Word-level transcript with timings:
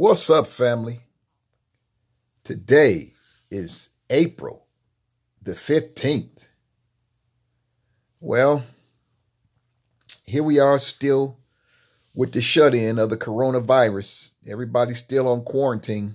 What's 0.00 0.30
up, 0.30 0.46
family? 0.46 1.00
Today 2.44 3.14
is 3.50 3.90
April 4.08 4.64
the 5.42 5.54
15th. 5.54 6.38
Well, 8.20 8.62
here 10.24 10.44
we 10.44 10.60
are 10.60 10.78
still 10.78 11.40
with 12.14 12.30
the 12.30 12.40
shut 12.40 12.76
in 12.76 13.00
of 13.00 13.10
the 13.10 13.16
coronavirus. 13.16 14.34
Everybody's 14.46 15.00
still 15.00 15.26
on 15.26 15.42
quarantine, 15.42 16.14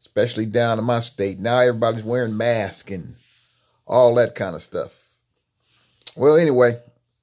especially 0.00 0.46
down 0.46 0.78
in 0.78 0.86
my 0.86 1.00
state. 1.00 1.38
Now 1.38 1.58
everybody's 1.58 2.02
wearing 2.02 2.34
masks 2.34 2.90
and 2.90 3.16
all 3.86 4.14
that 4.14 4.34
kind 4.34 4.56
of 4.56 4.62
stuff. 4.62 5.10
Well, 6.16 6.38
anyway, 6.38 6.80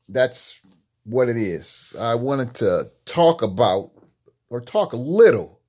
that's 0.07 0.61
what 1.03 1.29
it 1.29 1.37
is. 1.37 1.95
I 1.99 2.13
wanted 2.13 2.53
to 2.57 2.91
talk 3.05 3.41
about 3.41 3.89
or 4.51 4.59
talk 4.59 4.91
a 4.91 4.97
little 4.97 5.61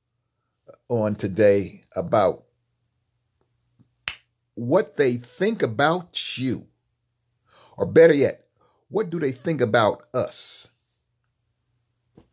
on 0.88 1.14
today 1.14 1.84
about 1.94 2.42
what 4.54 4.96
they 4.96 5.14
think 5.14 5.62
about 5.62 6.36
you. 6.36 6.66
Or 7.78 7.86
better 7.86 8.12
yet, 8.12 8.44
what 8.88 9.08
do 9.08 9.20
they 9.20 9.30
think 9.30 9.60
about 9.60 10.02
us? 10.12 10.68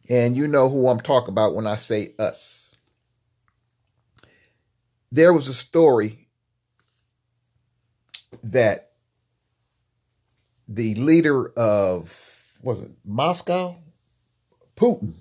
And 0.10 0.36
you 0.36 0.48
know 0.48 0.70
who 0.70 0.90
I'm 0.90 1.00
talking 1.00 1.30
about 1.30 1.54
when 1.54 1.68
I 1.68 1.76
say 1.76 2.16
us. 2.18 2.76
There 5.12 5.34
was 5.34 5.48
a 5.48 5.54
story 5.54 6.30
that 8.42 8.94
the 10.68 10.96
leader 10.96 11.50
of 11.50 12.44
was 12.64 12.82
it 12.82 12.92
Moscow? 13.06 13.76
Putin. 14.76 15.14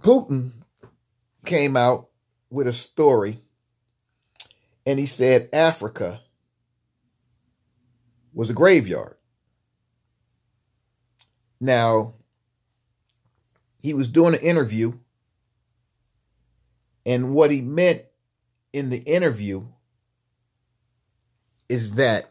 Putin 0.00 0.52
came 1.44 1.76
out 1.76 2.08
with 2.50 2.66
a 2.66 2.72
story 2.72 3.40
and 4.86 4.98
he 4.98 5.06
said 5.06 5.48
Africa 5.52 6.20
was 8.32 8.50
a 8.50 8.54
graveyard. 8.54 9.16
Now, 11.60 12.14
he 13.82 13.94
was 13.94 14.08
doing 14.08 14.34
an 14.34 14.40
interview, 14.40 14.92
and 17.04 17.32
what 17.32 17.50
he 17.50 17.60
meant 17.60 18.02
in 18.72 18.90
the 18.90 18.98
interview 18.98 19.66
is 21.68 21.94
that 21.94 22.30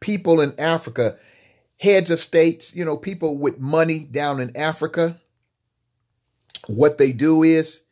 people 0.00 0.40
in 0.40 0.58
Africa, 0.58 1.16
heads 1.78 2.10
of 2.10 2.20
states, 2.20 2.74
you 2.74 2.84
know, 2.84 2.96
people 2.96 3.38
with 3.38 3.58
money 3.58 4.04
down 4.04 4.40
in 4.40 4.56
Africa, 4.56 5.20
what 6.68 6.98
they 6.98 7.12
do 7.12 7.42
is 7.42 7.82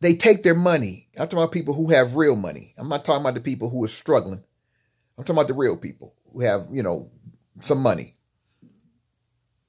they 0.00 0.14
take 0.14 0.42
their 0.42 0.54
money. 0.54 1.08
I'm 1.16 1.26
talking 1.26 1.38
about 1.38 1.52
people 1.52 1.74
who 1.74 1.90
have 1.90 2.16
real 2.16 2.36
money. 2.36 2.74
I'm 2.76 2.88
not 2.88 3.04
talking 3.04 3.22
about 3.22 3.34
the 3.34 3.40
people 3.40 3.68
who 3.68 3.84
are 3.84 3.88
struggling. 3.88 4.42
I'm 5.16 5.24
talking 5.24 5.36
about 5.36 5.48
the 5.48 5.54
real 5.54 5.76
people 5.76 6.14
who 6.32 6.40
have, 6.40 6.66
you 6.72 6.82
know, 6.82 7.10
some 7.60 7.78
money. 7.78 8.16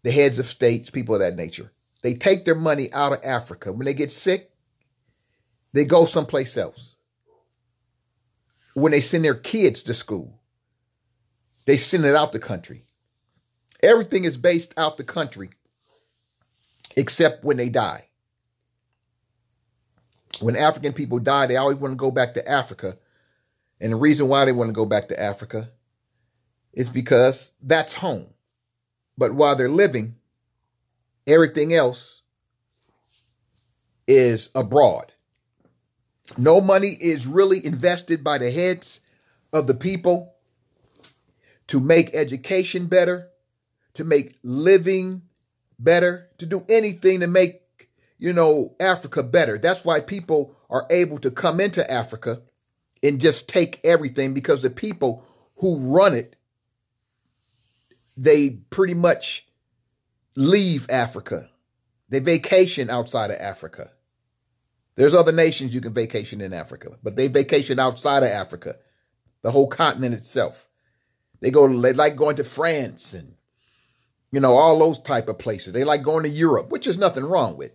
The 0.03 0.11
heads 0.11 0.39
of 0.39 0.47
states, 0.47 0.89
people 0.89 1.15
of 1.15 1.21
that 1.21 1.35
nature. 1.35 1.71
They 2.01 2.13
take 2.13 2.43
their 2.43 2.55
money 2.55 2.91
out 2.93 3.13
of 3.13 3.23
Africa. 3.23 3.71
When 3.71 3.85
they 3.85 3.93
get 3.93 4.11
sick, 4.11 4.51
they 5.71 5.85
go 5.85 6.05
someplace 6.05 6.57
else. 6.57 6.95
When 8.75 8.91
they 8.91 9.01
send 9.01 9.23
their 9.23 9.35
kids 9.35 9.83
to 9.83 9.93
school, 9.93 10.41
they 11.65 11.77
send 11.77 12.05
it 12.05 12.15
out 12.15 12.31
the 12.31 12.39
country. 12.39 12.85
Everything 13.81 14.25
is 14.25 14.37
based 14.37 14.73
out 14.77 14.97
the 14.97 15.03
country 15.03 15.51
except 16.95 17.43
when 17.43 17.57
they 17.57 17.69
die. 17.69 18.07
When 20.39 20.55
African 20.55 20.93
people 20.93 21.19
die, 21.19 21.45
they 21.45 21.57
always 21.57 21.77
want 21.77 21.91
to 21.91 21.97
go 21.97 22.11
back 22.11 22.33
to 22.33 22.49
Africa. 22.49 22.97
And 23.79 23.91
the 23.93 23.97
reason 23.97 24.27
why 24.27 24.45
they 24.45 24.51
want 24.51 24.69
to 24.69 24.73
go 24.73 24.85
back 24.85 25.09
to 25.09 25.21
Africa 25.21 25.69
is 26.73 26.89
because 26.89 27.51
that's 27.61 27.93
home. 27.93 28.27
But 29.17 29.33
while 29.33 29.55
they're 29.55 29.69
living, 29.69 30.15
everything 31.27 31.73
else 31.73 32.21
is 34.07 34.49
abroad. 34.55 35.11
No 36.37 36.61
money 36.61 36.95
is 36.99 37.27
really 37.27 37.63
invested 37.65 38.23
by 38.23 38.37
the 38.37 38.49
heads 38.51 38.99
of 39.51 39.67
the 39.67 39.75
people 39.75 40.35
to 41.67 41.79
make 41.79 42.13
education 42.13 42.87
better, 42.87 43.29
to 43.93 44.03
make 44.03 44.37
living 44.43 45.23
better, 45.83 46.29
to 46.37 46.45
do 46.45 46.65
anything 46.69 47.19
to 47.19 47.27
make, 47.27 47.61
you 48.17 48.33
know, 48.33 48.75
Africa 48.79 49.23
better. 49.23 49.57
That's 49.57 49.85
why 49.85 49.99
people 49.99 50.55
are 50.69 50.87
able 50.89 51.17
to 51.19 51.31
come 51.31 51.59
into 51.59 51.89
Africa 51.91 52.41
and 53.01 53.19
just 53.19 53.49
take 53.49 53.79
everything 53.83 54.33
because 54.33 54.61
the 54.61 54.69
people 54.69 55.25
who 55.57 55.77
run 55.77 56.13
it, 56.13 56.35
they 58.15 58.51
pretty 58.69 58.93
much 58.93 59.47
leave 60.35 60.89
Africa. 60.89 61.49
They 62.09 62.19
vacation 62.19 62.89
outside 62.89 63.31
of 63.31 63.37
Africa. 63.39 63.91
There's 64.95 65.13
other 65.13 65.31
nations 65.31 65.73
you 65.73 65.81
can 65.81 65.93
vacation 65.93 66.41
in 66.41 66.53
Africa, 66.53 66.91
but 67.01 67.15
they 67.15 67.27
vacation 67.27 67.79
outside 67.79 68.23
of 68.23 68.29
Africa, 68.29 68.75
the 69.41 69.51
whole 69.51 69.67
continent 69.67 70.13
itself. 70.13 70.67
They 71.41 71.51
go, 71.51 71.67
they 71.81 71.93
like 71.93 72.15
going 72.15 72.35
to 72.37 72.43
France 72.43 73.13
and 73.13 73.33
you 74.33 74.39
know, 74.39 74.57
all 74.57 74.79
those 74.79 74.99
type 74.99 75.27
of 75.27 75.37
places. 75.37 75.73
They 75.73 75.83
like 75.83 76.01
going 76.01 76.23
to 76.23 76.29
Europe, 76.29 76.71
which 76.71 76.87
is 76.87 76.97
nothing 76.97 77.23
wrong 77.23 77.55
with. 77.55 77.71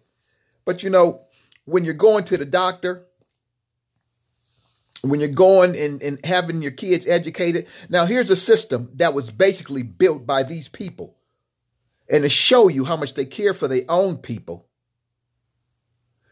But 0.64 0.82
you 0.82 0.90
know, 0.90 1.22
when 1.66 1.84
you're 1.84 1.94
going 1.94 2.24
to 2.24 2.36
the 2.36 2.44
doctor, 2.44 3.06
when 5.02 5.20
you're 5.20 5.28
going 5.28 5.78
and, 5.78 6.02
and 6.02 6.18
having 6.26 6.60
your 6.60 6.72
kids 6.72 7.06
educated, 7.06 7.68
now 7.88 8.06
here's 8.06 8.28
a 8.28 8.36
system 8.36 8.90
that 8.96 9.14
was 9.14 9.30
basically 9.30 9.84
built 9.84 10.26
by 10.26 10.42
these 10.42 10.68
people. 10.68 11.16
And 12.10 12.24
to 12.24 12.28
show 12.28 12.66
you 12.66 12.84
how 12.84 12.96
much 12.96 13.14
they 13.14 13.24
care 13.24 13.54
for 13.54 13.68
their 13.68 13.82
own 13.88 14.16
people, 14.16 14.66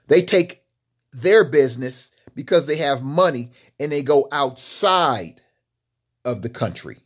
they 0.08 0.22
take 0.22 0.64
their 1.12 1.44
business 1.44 2.10
because 2.34 2.66
they 2.66 2.78
have 2.78 3.00
money 3.00 3.52
and 3.78 3.92
they 3.92 4.02
go 4.02 4.26
outside 4.32 5.40
of 6.24 6.42
the 6.42 6.50
country. 6.50 6.98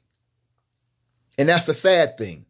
And 1.37 1.51
that's 1.51 1.69
a 1.69 1.75
sad 1.75 2.17
thing 2.17 2.47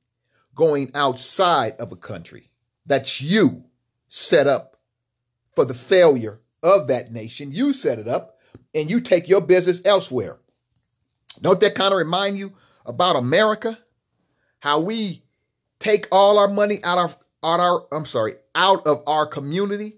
going 0.61 0.91
outside 0.95 1.73
of 1.81 1.91
a 1.91 1.97
country. 1.97 2.51
That's 2.85 3.23
you 3.23 3.65
set 4.09 4.47
up 4.47 4.77
for 5.55 5.65
the 5.65 5.73
failure 5.73 6.39
of 6.63 6.89
that 6.89 7.11
nation. 7.11 7.51
You 7.51 7.73
set 7.73 7.99
it 7.99 8.07
up 8.07 8.37
and 8.75 8.91
you 8.91 9.01
take 9.01 9.27
your 9.27 9.41
business 9.41 9.81
elsewhere. 9.87 10.37
Don't 11.41 11.61
that 11.61 11.75
kind 11.75 11.95
of 11.95 11.99
remind 11.99 12.39
you 12.39 12.53
about 12.85 13.17
America? 13.17 13.79
How 14.59 14.81
we 14.81 15.23
take 15.79 16.07
all 16.13 16.39
our 16.39 16.49
money 16.49 16.85
out 16.85 16.99
of 16.99 17.17
out 17.43 17.59
our 17.59 17.87
I'm 17.91 18.05
sorry, 18.05 18.35
out 18.55 18.87
of 18.87 19.03
our 19.07 19.25
community 19.25 19.95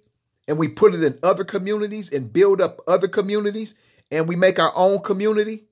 and 0.46 0.58
we 0.58 0.68
put 0.68 0.94
it 0.94 1.02
in 1.02 1.18
other 1.24 1.42
communities 1.42 2.12
and 2.12 2.32
build 2.32 2.60
up 2.60 2.78
other 2.86 3.08
communities 3.08 3.74
and 4.12 4.28
we 4.28 4.36
make 4.36 4.60
our 4.60 4.72
own 4.76 5.00
community 5.00 5.64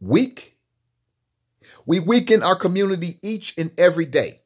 weak 0.00 0.51
we 1.86 2.00
weaken 2.00 2.42
our 2.42 2.56
community 2.56 3.18
each 3.22 3.56
and 3.58 3.70
every 3.78 4.06
day. 4.06 4.42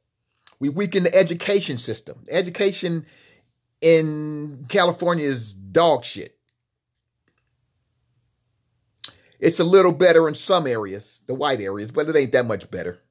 We 0.58 0.68
weaken 0.68 1.04
the 1.04 1.14
education 1.14 1.78
system. 1.78 2.24
Education 2.30 3.06
in 3.80 4.66
California 4.68 5.24
is 5.24 5.52
dog 5.52 6.04
shit. 6.04 6.36
It's 9.38 9.60
a 9.60 9.64
little 9.64 9.92
better 9.92 10.28
in 10.28 10.34
some 10.34 10.66
areas, 10.66 11.20
the 11.26 11.34
white 11.34 11.60
areas, 11.60 11.90
but 11.90 12.08
it 12.08 12.16
ain't 12.16 12.32
that 12.32 12.46
much 12.46 12.70
better. 12.70 13.02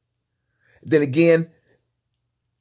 Then 0.81 1.01
again, 1.01 1.51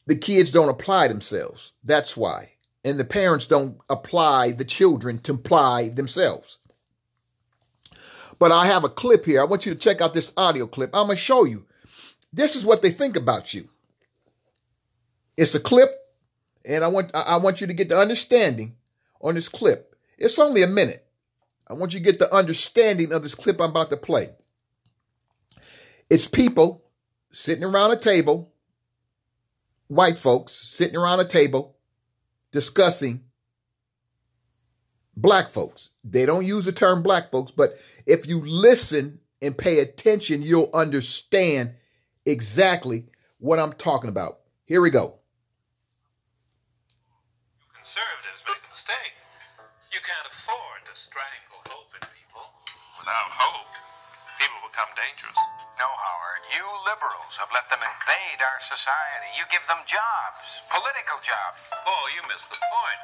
the 0.07 0.17
kids 0.17 0.51
don't 0.51 0.69
apply 0.69 1.09
themselves. 1.09 1.73
That's 1.83 2.17
why. 2.17 2.53
And 2.85 3.01
the 3.01 3.05
parents 3.05 3.47
don't 3.47 3.79
apply 3.89 4.53
the 4.53 4.67
children 4.67 5.19
to 5.21 5.33
apply 5.33 5.89
themselves. 5.89 6.59
But 8.39 8.53
I 8.53 8.67
have 8.67 8.85
a 8.85 8.89
clip 8.89 9.25
here. 9.25 9.41
I 9.41 9.45
want 9.45 9.67
you 9.67 9.75
to 9.75 9.79
check 9.79 10.01
out 10.01 10.15
this 10.15 10.33
audio 10.37 10.67
clip. 10.67 10.91
I'm 10.95 11.07
going 11.07 11.17
to 11.17 11.23
show 11.23 11.45
you. 11.45 11.67
This 12.33 12.57
is 12.57 12.67
what 12.67 12.83
they 12.83 12.91
think 12.91 13.17
about 13.17 13.55
you. 13.55 13.69
It's 15.37 15.55
a 15.55 15.61
clip, 15.61 15.89
and 16.65 16.85
I 16.85 16.89
want 16.89 17.15
I 17.15 17.37
want 17.39 17.61
you 17.61 17.67
to 17.67 17.75
get 17.75 17.89
the 17.89 17.99
understanding 17.99 18.77
on 19.21 19.35
this 19.35 19.49
clip. 19.49 19.97
It's 20.19 20.39
only 20.39 20.63
a 20.63 20.69
minute. 20.69 21.07
I 21.67 21.73
want 21.75 21.95
you 21.95 22.01
to 22.01 22.05
get 22.05 22.19
the 22.19 22.33
understanding 22.33 23.13
of 23.13 23.23
this 23.23 23.35
clip 23.35 23.61
I'm 23.61 23.71
about 23.71 23.91
to 23.91 23.97
play. 23.97 24.29
It's 26.11 26.27
people 26.27 26.85
sitting 27.33 27.65
around 27.65 27.91
a 27.91 27.97
table, 27.97 28.53
white 29.89 30.19
folks 30.19 30.53
sitting 30.53 30.97
around 30.97 31.21
a 31.21 31.25
table 31.25 31.77
discussing 32.53 33.25
black 35.17 35.51
folks. 35.51 35.91
They 36.03 36.27
don't 36.27 36.47
use 36.47 36.65
the 36.65 36.73
term 36.73 37.03
black 37.03 37.31
folks, 37.31 37.51
but 37.51 37.79
if 38.07 38.27
you 38.27 38.45
listen 38.45 39.21
and 39.41 39.57
pay 39.57 39.81
attention, 39.81 40.43
you'll 40.43 40.71
understand 40.75 41.75
exactly 42.27 43.07
what 43.39 43.59
I'm 43.59 43.73
talking 43.75 44.11
about. 44.11 44.41
Here 44.65 44.81
we 44.81 44.91
go. 44.91 45.19
conservatives 47.85 48.41
make 48.49 48.65
a 48.65 48.71
mistake. 48.73 49.13
You 49.93 50.01
can't 50.01 50.25
afford 50.33 50.81
to 50.89 50.95
strangle 50.97 51.61
hope 51.69 51.93
in 51.93 52.01
people. 52.09 52.49
Without 52.97 53.29
hope, 53.29 53.69
people 54.41 54.57
become 54.73 54.89
dangerous. 54.97 55.37
No, 55.77 55.85
Howard. 55.85 56.43
You 56.57 56.65
liberals 56.89 57.37
have 57.37 57.53
let 57.53 57.69
them 57.69 57.85
invade 57.85 58.41
our 58.41 58.57
society. 58.65 59.29
You 59.37 59.45
give 59.53 59.61
them 59.69 59.85
jobs, 59.85 60.41
political 60.73 61.21
jobs. 61.21 61.61
Oh, 61.85 62.05
you 62.17 62.25
missed 62.25 62.49
the 62.49 62.57
point. 62.57 63.01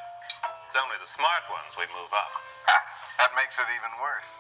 It's 0.71 0.79
only 0.79 1.03
the 1.03 1.11
smart 1.11 1.43
ones 1.51 1.75
we 1.75 1.83
move 1.91 2.15
up. 2.15 2.31
Ah, 2.71 2.79
that 3.19 3.35
makes 3.35 3.59
it 3.59 3.67
even 3.75 3.91
worse. 3.99 4.31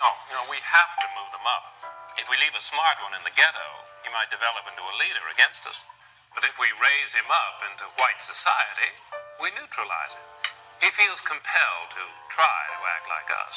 Oh, 0.00 0.16
you 0.32 0.34
know, 0.40 0.48
we 0.48 0.56
have 0.64 0.92
to 0.96 1.06
move 1.12 1.28
them 1.28 1.44
up. 1.44 1.76
If 2.16 2.24
we 2.32 2.40
leave 2.40 2.56
a 2.56 2.64
smart 2.64 2.96
one 3.04 3.12
in 3.12 3.20
the 3.20 3.36
ghetto, 3.36 3.68
he 4.00 4.08
might 4.08 4.32
develop 4.32 4.64
into 4.64 4.80
a 4.80 4.96
leader 4.96 5.20
against 5.28 5.68
us. 5.68 5.84
But 6.32 6.48
if 6.48 6.56
we 6.56 6.72
raise 6.80 7.12
him 7.12 7.28
up 7.28 7.60
into 7.68 7.84
white 8.00 8.16
society, 8.16 8.96
we 9.44 9.52
neutralize 9.52 10.16
him. 10.16 10.24
He 10.80 10.88
feels 10.88 11.20
compelled 11.20 11.92
to 12.00 12.04
try 12.32 12.60
to 12.72 12.80
act 12.96 13.04
like 13.12 13.28
us. 13.28 13.52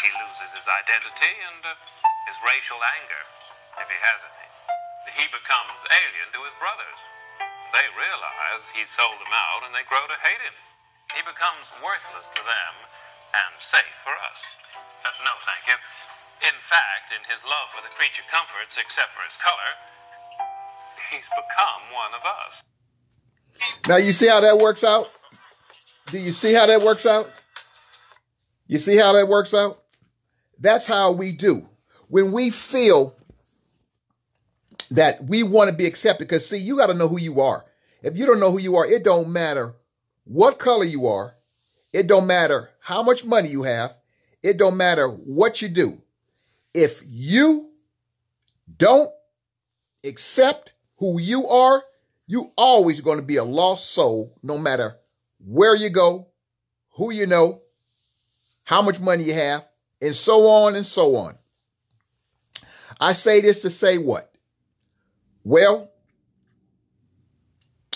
He 0.00 0.08
loses 0.24 0.56
his 0.56 0.64
identity 0.64 1.36
and 1.52 1.60
uh, 1.68 1.76
his 2.32 2.40
racial 2.48 2.80
anger, 2.96 3.22
if 3.76 3.92
he 3.92 3.98
has 4.00 4.24
any. 4.24 4.48
He 5.20 5.28
becomes 5.28 5.84
alien 5.84 6.32
to 6.32 6.48
his 6.48 6.56
brothers. 6.56 7.00
They 7.76 7.84
realize 7.92 8.64
he 8.72 8.88
sold 8.88 9.20
them 9.20 9.36
out 9.36 9.68
and 9.68 9.76
they 9.76 9.84
grow 9.84 10.08
to 10.08 10.16
hate 10.24 10.40
him. 10.48 10.56
He 11.12 11.20
becomes 11.20 11.68
worthless 11.84 12.28
to 12.32 12.42
them 12.42 12.72
and 13.36 13.52
safe 13.60 13.96
for 14.00 14.16
us. 14.16 14.56
Uh, 15.04 15.12
no, 15.24 15.36
thank 15.44 15.68
you. 15.68 15.76
In 16.48 16.56
fact, 16.56 17.12
in 17.12 17.20
his 17.28 17.44
love 17.44 17.68
for 17.68 17.84
the 17.84 17.92
creature 17.92 18.24
comforts, 18.32 18.80
except 18.80 19.12
for 19.12 19.22
his 19.28 19.36
color, 19.36 19.76
he's 21.12 21.28
become 21.28 21.82
one 21.92 22.16
of 22.16 22.24
us. 22.24 22.64
Now, 23.86 23.96
you 23.96 24.12
see 24.12 24.26
how 24.26 24.40
that 24.40 24.56
works 24.56 24.82
out? 24.82 25.10
Do 26.10 26.18
you 26.18 26.32
see 26.32 26.54
how 26.54 26.66
that 26.66 26.82
works 26.82 27.04
out? 27.04 27.30
You 28.66 28.78
see 28.78 28.96
how 28.96 29.12
that 29.12 29.28
works 29.28 29.52
out? 29.52 29.82
That's 30.58 30.86
how 30.86 31.12
we 31.12 31.32
do. 31.32 31.68
When 32.08 32.32
we 32.32 32.50
feel 32.50 33.16
that 34.90 35.24
we 35.24 35.42
want 35.42 35.70
to 35.70 35.76
be 35.76 35.86
accepted, 35.86 36.26
because 36.26 36.48
see, 36.48 36.58
you 36.58 36.76
got 36.76 36.86
to 36.88 36.94
know 36.94 37.08
who 37.08 37.20
you 37.20 37.42
are. 37.42 37.66
If 38.02 38.16
you 38.16 38.24
don't 38.24 38.40
know 38.40 38.50
who 38.50 38.58
you 38.58 38.76
are, 38.76 38.86
it 38.86 39.04
don't 39.04 39.28
matter 39.28 39.74
what 40.24 40.58
color 40.58 40.84
you 40.84 41.06
are. 41.06 41.36
It 41.92 42.06
don't 42.06 42.26
matter 42.26 42.70
how 42.80 43.02
much 43.02 43.24
money 43.24 43.48
you 43.48 43.64
have. 43.64 43.94
It 44.42 44.56
don't 44.56 44.76
matter 44.76 45.08
what 45.08 45.62
you 45.62 45.68
do. 45.68 46.02
If 46.74 47.02
you 47.06 47.70
don't 48.78 49.10
accept 50.04 50.72
who 50.96 51.20
you 51.20 51.46
are, 51.46 51.82
you 52.26 52.50
always 52.56 53.00
going 53.00 53.18
to 53.18 53.24
be 53.24 53.36
a 53.36 53.44
lost 53.44 53.90
soul, 53.90 54.38
no 54.42 54.56
matter 54.56 54.96
where 55.38 55.74
you 55.74 55.90
go, 55.90 56.28
who 56.92 57.12
you 57.12 57.26
know, 57.26 57.60
how 58.64 58.80
much 58.80 59.00
money 59.00 59.24
you 59.24 59.34
have, 59.34 59.68
and 60.00 60.14
so 60.14 60.46
on 60.46 60.74
and 60.74 60.86
so 60.86 61.16
on. 61.16 61.36
I 63.00 63.12
say 63.12 63.40
this 63.40 63.62
to 63.62 63.70
say 63.70 63.98
what? 63.98 64.32
Well, 65.44 65.91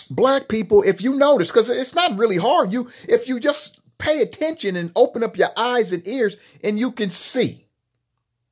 black 0.07 0.49
people, 0.49 0.83
if 0.83 1.03
you 1.03 1.15
notice, 1.15 1.51
because 1.51 1.69
it's 1.69 1.95
not 1.95 2.19
really 2.19 2.37
hard, 2.37 2.73
you 2.73 2.91
if 3.09 3.29
you 3.29 3.41
just 3.41 3.81
pay 3.99 4.21
attention 4.21 4.77
and 4.77 4.93
open 4.95 5.23
up 5.23 5.37
your 5.37 5.49
eyes 5.57 5.93
and 5.93 6.07
ears, 6.07 6.37
and 6.63 6.79
you 6.79 6.91
can 6.93 7.11
see 7.11 7.67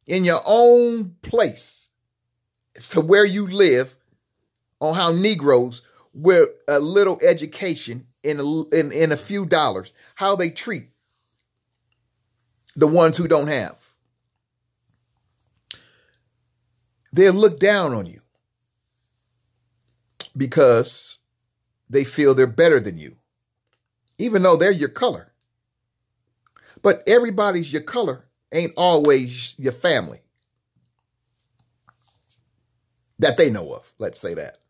in 0.06 0.24
your 0.24 0.40
own 0.44 1.16
place 1.22 1.90
to 2.90 3.00
where 3.00 3.24
you 3.24 3.46
live 3.46 3.94
on 4.80 4.94
how 4.94 5.12
Negroes 5.12 5.82
with 6.12 6.48
a 6.68 6.78
little 6.78 7.18
education 7.22 8.06
in 8.22 8.40
a, 8.40 9.12
a 9.12 9.16
few 9.16 9.46
dollars, 9.46 9.92
how 10.14 10.36
they 10.36 10.50
treat 10.50 10.88
the 12.76 12.86
ones 12.86 13.16
who 13.16 13.28
don't 13.28 13.48
have. 13.48 13.76
They'll 17.12 17.32
look 17.32 17.58
down 17.60 17.92
on 17.92 18.06
you 18.06 18.20
because 20.36 21.18
they 21.94 22.04
feel 22.04 22.34
they're 22.34 22.46
better 22.46 22.80
than 22.80 22.98
you, 22.98 23.16
even 24.18 24.42
though 24.42 24.56
they're 24.56 24.70
your 24.70 24.88
color. 24.88 25.32
But 26.82 27.02
everybody's 27.06 27.72
your 27.72 27.82
color 27.82 28.26
ain't 28.52 28.72
always 28.76 29.58
your 29.58 29.72
family 29.72 30.20
that 33.18 33.38
they 33.38 33.48
know 33.48 33.72
of. 33.72 33.92
Let's 33.98 34.20
say 34.20 34.34
that. 34.34 34.58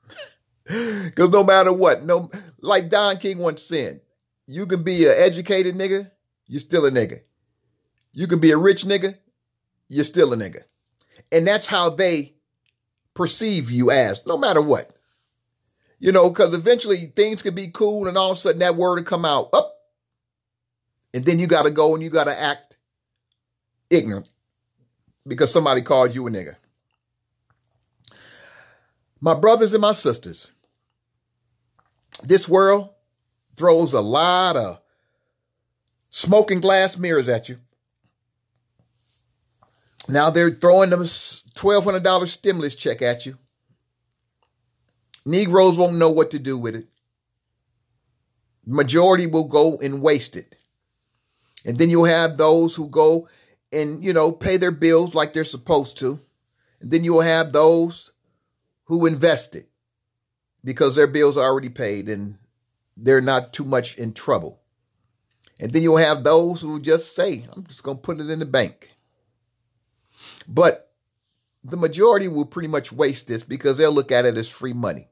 Because 0.67 1.29
no 1.29 1.45
matter 1.45 1.75
what, 1.75 2.05
no, 2.05 2.31
like 2.59 2.89
Don 2.89 3.19
King 3.19 3.37
once 3.37 3.63
said, 3.63 4.01
you 4.47 4.65
can 4.65 4.83
be 4.83 5.05
an 5.05 5.13
educated 5.15 5.75
nigga, 5.75 6.11
you're 6.47 6.59
still 6.59 6.87
a 6.87 6.91
nigga. 6.91 7.21
You 8.15 8.27
can 8.27 8.39
be 8.39 8.51
a 8.51 8.57
rich 8.57 8.85
nigga, 8.85 9.19
you're 9.89 10.07
still 10.07 10.33
a 10.33 10.37
nigga. 10.39 10.63
And 11.31 11.47
that's 11.47 11.67
how 11.67 11.91
they 11.91 12.37
perceive 13.13 13.71
you 13.71 13.91
as, 13.91 14.25
no 14.27 14.39
matter 14.39 14.63
what. 14.63 14.94
You 16.05 16.13
know, 16.13 16.29
because 16.29 16.53
eventually 16.53 17.07
things 17.07 17.41
could 17.41 17.55
be 17.55 17.69
cool 17.69 18.07
and 18.07 18.19
all 18.19 18.33
of 18.33 18.37
a 18.37 18.41
sudden 18.41 18.59
that 18.59 18.77
word 18.77 18.97
will 18.97 19.05
come 19.05 19.25
out 19.25 19.49
up. 19.55 19.75
And 21.15 21.25
then 21.25 21.39
you 21.39 21.47
got 21.47 21.63
to 21.63 21.71
go 21.71 21.95
and 21.95 22.05
you 22.05 22.11
got 22.11 22.25
to 22.25 22.39
act 22.39 22.77
ignorant 23.89 24.29
because 25.27 25.51
somebody 25.51 25.81
called 25.81 26.15
you 26.15 26.27
a 26.27 26.31
nigga. 26.31 26.57
My 29.19 29.33
brothers 29.33 29.73
and 29.73 29.81
my 29.81 29.95
sisters, 29.95 30.51
this 32.23 32.47
world 32.47 32.91
throws 33.57 33.95
a 33.95 34.03
lot 34.03 34.59
of 34.59 34.83
smoking 36.11 36.61
glass 36.61 36.99
mirrors 36.99 37.31
at 37.31 37.49
you. 37.49 37.57
Now 40.07 40.29
they're 40.29 40.51
throwing 40.51 40.91
them 40.91 41.01
$1,200 41.01 42.29
stimulus 42.29 42.77
check 42.77 43.01
at 43.01 43.25
you. 43.25 43.39
Negroes 45.27 45.79
won't 45.79 45.97
know 45.97 46.11
what 46.11 46.31
to 46.33 46.39
do 46.39 46.59
with 46.59 46.77
it. 46.77 46.87
Majority 48.67 49.27
will 49.27 49.45
go 49.45 49.79
and 49.79 50.03
waste 50.03 50.37
it. 50.37 50.57
And 51.65 51.79
then 51.79 51.91
you'll 51.91 52.05
have 52.05 52.37
those 52.37 52.75
who 52.75 52.89
go 52.89 53.29
and, 53.73 54.05
you 54.05 54.13
know, 54.13 54.31
pay 54.31 54.57
their 54.57 54.71
bills 54.71 55.15
like 55.15 55.33
they're 55.33 55.45
supposed 55.45 55.99
to. 55.99 56.21
And 56.81 56.91
then 56.91 57.05
you'll 57.05 57.23
have 57.23 57.53
those 57.53 58.13
who 58.85 59.07
invest 59.07 59.55
it 59.55 59.69
because 60.63 60.95
their 60.95 61.07
bills 61.07 61.37
are 61.37 61.45
already 61.45 61.71
paid 61.71 62.09
and 62.09 62.37
they're 62.97 63.21
not 63.21 63.53
too 63.53 63.65
much 63.65 63.97
in 63.97 64.13
trouble. 64.13 64.61
And 65.61 65.73
then 65.73 65.83
you'll 65.83 65.97
have 65.97 66.25
those 66.25 66.61
who 66.61 66.81
just 66.81 67.15
say, 67.15 67.45
I'm 67.55 67.65
just 67.65 67.83
going 67.83 67.97
to 67.97 68.03
put 68.03 68.21
it 68.21 68.29
in 68.29 68.41
the 68.41 68.47
bank. 68.47 68.91
But 70.47 70.93
the 71.63 71.77
majority 71.77 72.29
will 72.29 72.45
pretty 72.45 72.69
much 72.69 72.93
waste 72.93 73.27
this 73.27 73.43
because 73.43 73.79
they'll 73.79 73.93
look 73.93 74.13
at 74.13 74.27
it 74.27 74.37
as 74.37 74.49
free 74.49 74.73
money. 74.73 75.09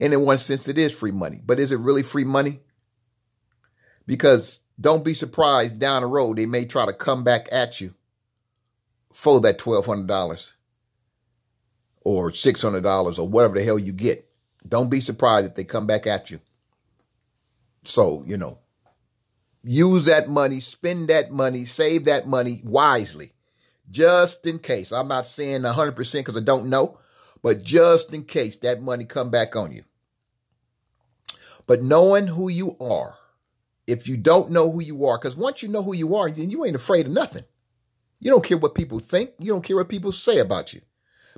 And 0.00 0.12
in 0.12 0.24
one 0.24 0.38
sense, 0.38 0.68
it 0.68 0.78
is 0.78 0.94
free 0.94 1.10
money. 1.10 1.40
But 1.44 1.58
is 1.58 1.72
it 1.72 1.78
really 1.78 2.02
free 2.02 2.24
money? 2.24 2.60
Because 4.06 4.60
don't 4.80 5.04
be 5.04 5.14
surprised 5.14 5.78
down 5.78 6.02
the 6.02 6.08
road, 6.08 6.36
they 6.36 6.46
may 6.46 6.64
try 6.64 6.86
to 6.86 6.92
come 6.92 7.24
back 7.24 7.48
at 7.52 7.80
you 7.80 7.94
for 9.12 9.40
that 9.40 9.58
$1,200 9.58 10.52
or 12.00 12.30
$600 12.30 13.18
or 13.18 13.28
whatever 13.28 13.54
the 13.54 13.64
hell 13.64 13.78
you 13.78 13.92
get. 13.92 14.28
Don't 14.66 14.90
be 14.90 15.00
surprised 15.00 15.46
if 15.46 15.54
they 15.54 15.64
come 15.64 15.86
back 15.86 16.06
at 16.06 16.30
you. 16.30 16.40
So, 17.84 18.24
you 18.26 18.36
know, 18.36 18.58
use 19.62 20.04
that 20.06 20.28
money, 20.28 20.60
spend 20.60 21.08
that 21.08 21.30
money, 21.30 21.64
save 21.64 22.06
that 22.06 22.26
money 22.26 22.60
wisely 22.64 23.32
just 23.90 24.46
in 24.46 24.58
case. 24.58 24.92
I'm 24.92 25.08
not 25.08 25.26
saying 25.26 25.62
100% 25.62 26.12
because 26.12 26.36
I 26.36 26.40
don't 26.40 26.70
know, 26.70 26.98
but 27.42 27.62
just 27.62 28.14
in 28.14 28.24
case 28.24 28.56
that 28.58 28.82
money 28.82 29.04
come 29.04 29.30
back 29.30 29.56
on 29.56 29.72
you. 29.72 29.82
But 31.66 31.82
knowing 31.82 32.28
who 32.28 32.48
you 32.48 32.76
are, 32.80 33.18
if 33.86 34.08
you 34.08 34.16
don't 34.16 34.50
know 34.50 34.70
who 34.70 34.80
you 34.80 35.04
are, 35.06 35.18
because 35.18 35.36
once 35.36 35.62
you 35.62 35.68
know 35.68 35.82
who 35.82 35.94
you 35.94 36.14
are, 36.14 36.30
then 36.30 36.50
you 36.50 36.64
ain't 36.64 36.76
afraid 36.76 37.06
of 37.06 37.12
nothing. 37.12 37.44
You 38.20 38.30
don't 38.30 38.44
care 38.44 38.56
what 38.56 38.74
people 38.74 39.00
think. 39.00 39.30
You 39.38 39.52
don't 39.52 39.64
care 39.64 39.76
what 39.76 39.88
people 39.88 40.12
say 40.12 40.38
about 40.38 40.72
you 40.72 40.80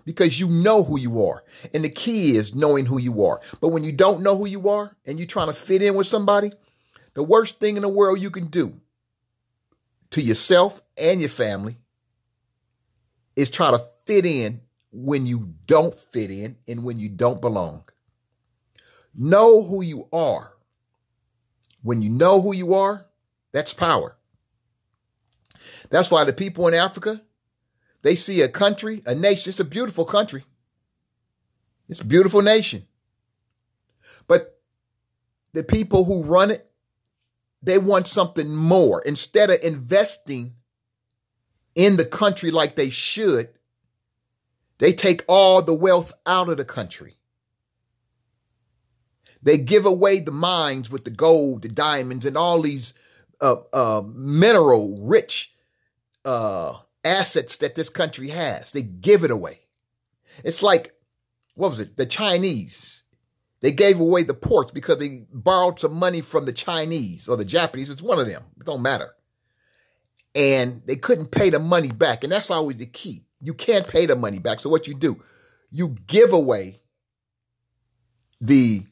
because 0.05 0.39
you 0.39 0.49
know 0.49 0.83
who 0.83 0.99
you 0.99 1.25
are. 1.25 1.45
And 1.73 1.85
the 1.85 1.89
key 1.89 2.37
is 2.37 2.55
knowing 2.55 2.87
who 2.87 2.99
you 2.99 3.25
are. 3.25 3.41
But 3.61 3.69
when 3.69 3.85
you 3.85 3.93
don't 3.93 4.23
know 4.23 4.37
who 4.37 4.47
you 4.47 4.69
are 4.69 4.95
and 5.07 5.19
you're 5.19 5.27
trying 5.27 5.47
to 5.49 5.55
fit 5.55 5.83
in 5.83 5.95
with 5.95 6.07
somebody, 6.07 6.53
the 7.15 7.23
worst 7.23 7.61
thing 7.61 7.77
in 7.77 7.83
the 7.83 7.89
world 7.89 8.21
you 8.21 8.31
can 8.31 8.47
do 8.47 8.81
to 10.11 10.21
yourself 10.21 10.81
and 10.97 11.21
your 11.21 11.31
family 11.31 11.77
is 13.37 13.51
try 13.51 13.71
to 13.71 13.83
fit 14.05 14.27
in 14.27 14.61
when 14.95 15.27
you 15.27 15.55
don't 15.67 15.95
fit 15.95 16.31
in 16.31 16.57
and 16.69 16.85
when 16.85 17.01
you 17.01 17.09
don't 17.09 17.41
belong. 17.41 17.85
Know 19.15 19.63
who 19.63 19.83
you 19.83 20.09
are. 20.13 20.55
When 21.83 22.01
you 22.01 22.11
know 22.11 22.41
who 22.41 22.55
you 22.55 22.75
are, 22.75 23.07
that's 23.53 23.75
power. 23.75 24.17
That's 25.91 26.11
why 26.11 26.25
the 26.25 26.33
people 26.33 26.67
in 26.69 26.75
Africa, 26.75 27.23
they 28.03 28.17
see 28.17 28.41
a 28.41 28.49
country, 28.49 29.03
a 29.07 29.15
nation, 29.15 29.51
it's 29.51 29.61
a 29.61 29.65
beautiful 29.65 30.05
country. 30.05 30.45
It's 31.89 32.01
a 32.01 32.07
beautiful 32.07 32.43
nation. 32.43 32.87
But 34.27 34.59
the 35.53 35.63
people 35.63 36.05
who 36.05 36.25
run 36.25 36.51
it 36.51 36.71
they 37.65 37.79
want 37.79 38.07
something 38.07 38.55
more. 38.55 39.01
Instead 39.07 39.49
of 39.49 39.57
investing 39.63 40.55
in 41.75 41.97
the 41.97 42.05
country 42.05 42.51
like 42.51 42.77
they 42.77 42.91
should, 42.91 43.49
they 44.79 44.93
take 44.93 45.25
all 45.29 45.63
the 45.63 45.75
wealth 45.75 46.13
out 46.27 46.49
of 46.49 46.57
the 46.57 46.65
country. 46.65 47.17
They 49.43 49.59
give 49.59 49.85
away 49.85 50.21
the 50.21 50.31
mines 50.31 50.91
with 50.91 51.05
the 51.05 51.11
gold, 51.11 51.63
the 51.63 51.69
diamonds, 51.69 52.25
and 52.25 52.37
all 52.37 52.63
these 52.63 52.95
uh, 53.41 53.57
uh, 53.73 54.03
mineral 54.07 54.99
rich 55.03 55.55
uh, 56.25 56.75
assets 57.05 57.59
that 57.59 57.75
this 57.75 57.91
country 57.91 58.31
has. 58.31 58.73
They 58.73 58.83
give 58.83 59.23
it 59.23 59.31
away. 59.31 59.61
It's 60.43 60.63
like, 60.63 60.95
what 61.55 61.71
was 61.71 61.81
it? 61.81 61.97
The 61.97 62.07
Chinese. 62.07 63.03
They 63.61 63.71
gave 63.71 64.01
away 64.01 64.25
the 64.25 64.35
ports 64.35 64.71
because 64.71 64.99
they 64.99 65.27
borrowed 65.33 65.79
some 65.79 65.95
money 65.95 66.21
from 66.21 66.47
the 66.47 66.53
Chinese 66.53 67.29
or 67.29 67.37
the 67.37 67.45
Japanese. 67.45 67.91
It's 67.91 68.03
one 68.03 68.19
of 68.19 68.27
them. 68.27 68.43
It 68.59 68.67
don't 68.67 68.83
matter. 68.83 69.15
And 70.35 70.83
they 70.87 70.97
couldn't 70.97 71.31
pay 71.31 71.51
the 71.51 71.59
money 71.59 71.91
back. 71.91 72.25
And 72.25 72.33
that's 72.33 72.51
always 72.51 72.79
the 72.79 72.87
key. 72.87 73.24
You 73.45 73.53
can't 73.53 73.87
pay 73.87 74.07
the 74.07 74.17
money 74.17 74.39
back. 74.39 74.59
So 74.59 74.71
what 74.71 74.89
you 74.89 74.95
do, 74.95 75.23
you 75.71 75.97
give 76.07 76.33
away 76.33 76.81
the 78.41 78.85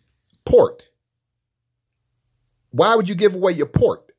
port. 0.45 0.83
Why 2.71 2.95
would 2.95 3.09
you 3.09 3.15
give 3.15 3.35
away 3.35 3.53
your 3.53 3.67
port? 3.67 4.13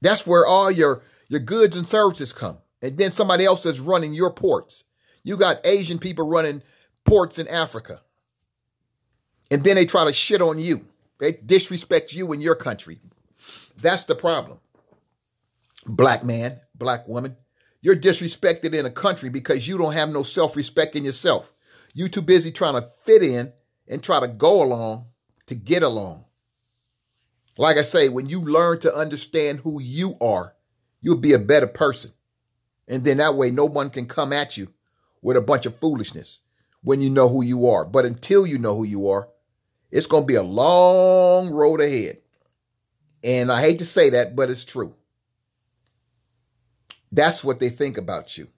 That's 0.00 0.26
where 0.26 0.46
all 0.46 0.70
your, 0.70 1.02
your 1.28 1.40
goods 1.40 1.76
and 1.76 1.86
services 1.86 2.32
come. 2.32 2.56
And 2.80 2.96
then 2.96 3.12
somebody 3.12 3.44
else 3.44 3.66
is 3.66 3.80
running 3.80 4.14
your 4.14 4.32
ports. 4.32 4.84
You 5.22 5.36
got 5.36 5.66
Asian 5.66 5.98
people 5.98 6.26
running 6.26 6.62
ports 7.04 7.38
in 7.38 7.46
Africa. 7.48 8.00
And 9.50 9.62
then 9.62 9.76
they 9.76 9.84
try 9.84 10.06
to 10.06 10.12
shit 10.12 10.40
on 10.40 10.58
you. 10.58 10.86
They 11.18 11.32
disrespect 11.32 12.14
you 12.14 12.32
in 12.32 12.40
your 12.40 12.54
country. 12.54 12.98
That's 13.76 14.04
the 14.04 14.14
problem. 14.14 14.58
Black 15.86 16.24
man, 16.24 16.60
black 16.74 17.06
woman, 17.06 17.36
you're 17.84 17.94
disrespected 17.94 18.72
in 18.72 18.86
a 18.86 18.90
country 18.90 19.28
because 19.28 19.68
you 19.68 19.76
don't 19.76 19.92
have 19.92 20.08
no 20.08 20.22
self 20.22 20.56
respect 20.56 20.96
in 20.96 21.04
yourself. 21.04 21.52
You 21.92 22.08
too 22.08 22.22
busy 22.22 22.50
trying 22.50 22.80
to 22.80 22.88
fit 23.04 23.22
in 23.22 23.52
and 23.86 24.02
try 24.02 24.20
to 24.20 24.26
go 24.26 24.62
along 24.64 25.08
to 25.48 25.54
get 25.54 25.82
along. 25.82 26.24
Like 27.58 27.76
I 27.76 27.82
say, 27.82 28.08
when 28.08 28.26
you 28.26 28.40
learn 28.40 28.80
to 28.80 28.94
understand 28.94 29.60
who 29.60 29.82
you 29.82 30.16
are, 30.18 30.54
you'll 31.02 31.18
be 31.18 31.34
a 31.34 31.38
better 31.38 31.66
person. 31.66 32.12
And 32.88 33.04
then 33.04 33.18
that 33.18 33.34
way, 33.34 33.50
no 33.50 33.66
one 33.66 33.90
can 33.90 34.06
come 34.06 34.32
at 34.32 34.56
you 34.56 34.72
with 35.20 35.36
a 35.36 35.42
bunch 35.42 35.66
of 35.66 35.78
foolishness 35.78 36.40
when 36.82 37.02
you 37.02 37.10
know 37.10 37.28
who 37.28 37.44
you 37.44 37.66
are. 37.68 37.84
But 37.84 38.06
until 38.06 38.46
you 38.46 38.56
know 38.56 38.74
who 38.74 38.84
you 38.84 39.10
are, 39.10 39.28
it's 39.90 40.06
going 40.06 40.22
to 40.22 40.26
be 40.26 40.36
a 40.36 40.42
long 40.42 41.50
road 41.50 41.82
ahead. 41.82 42.16
And 43.22 43.52
I 43.52 43.60
hate 43.60 43.80
to 43.80 43.86
say 43.86 44.08
that, 44.10 44.34
but 44.34 44.48
it's 44.48 44.64
true. 44.64 44.94
That's 47.14 47.44
what 47.44 47.60
they 47.60 47.68
think 47.68 47.96
about 47.96 48.36
you. 48.36 48.48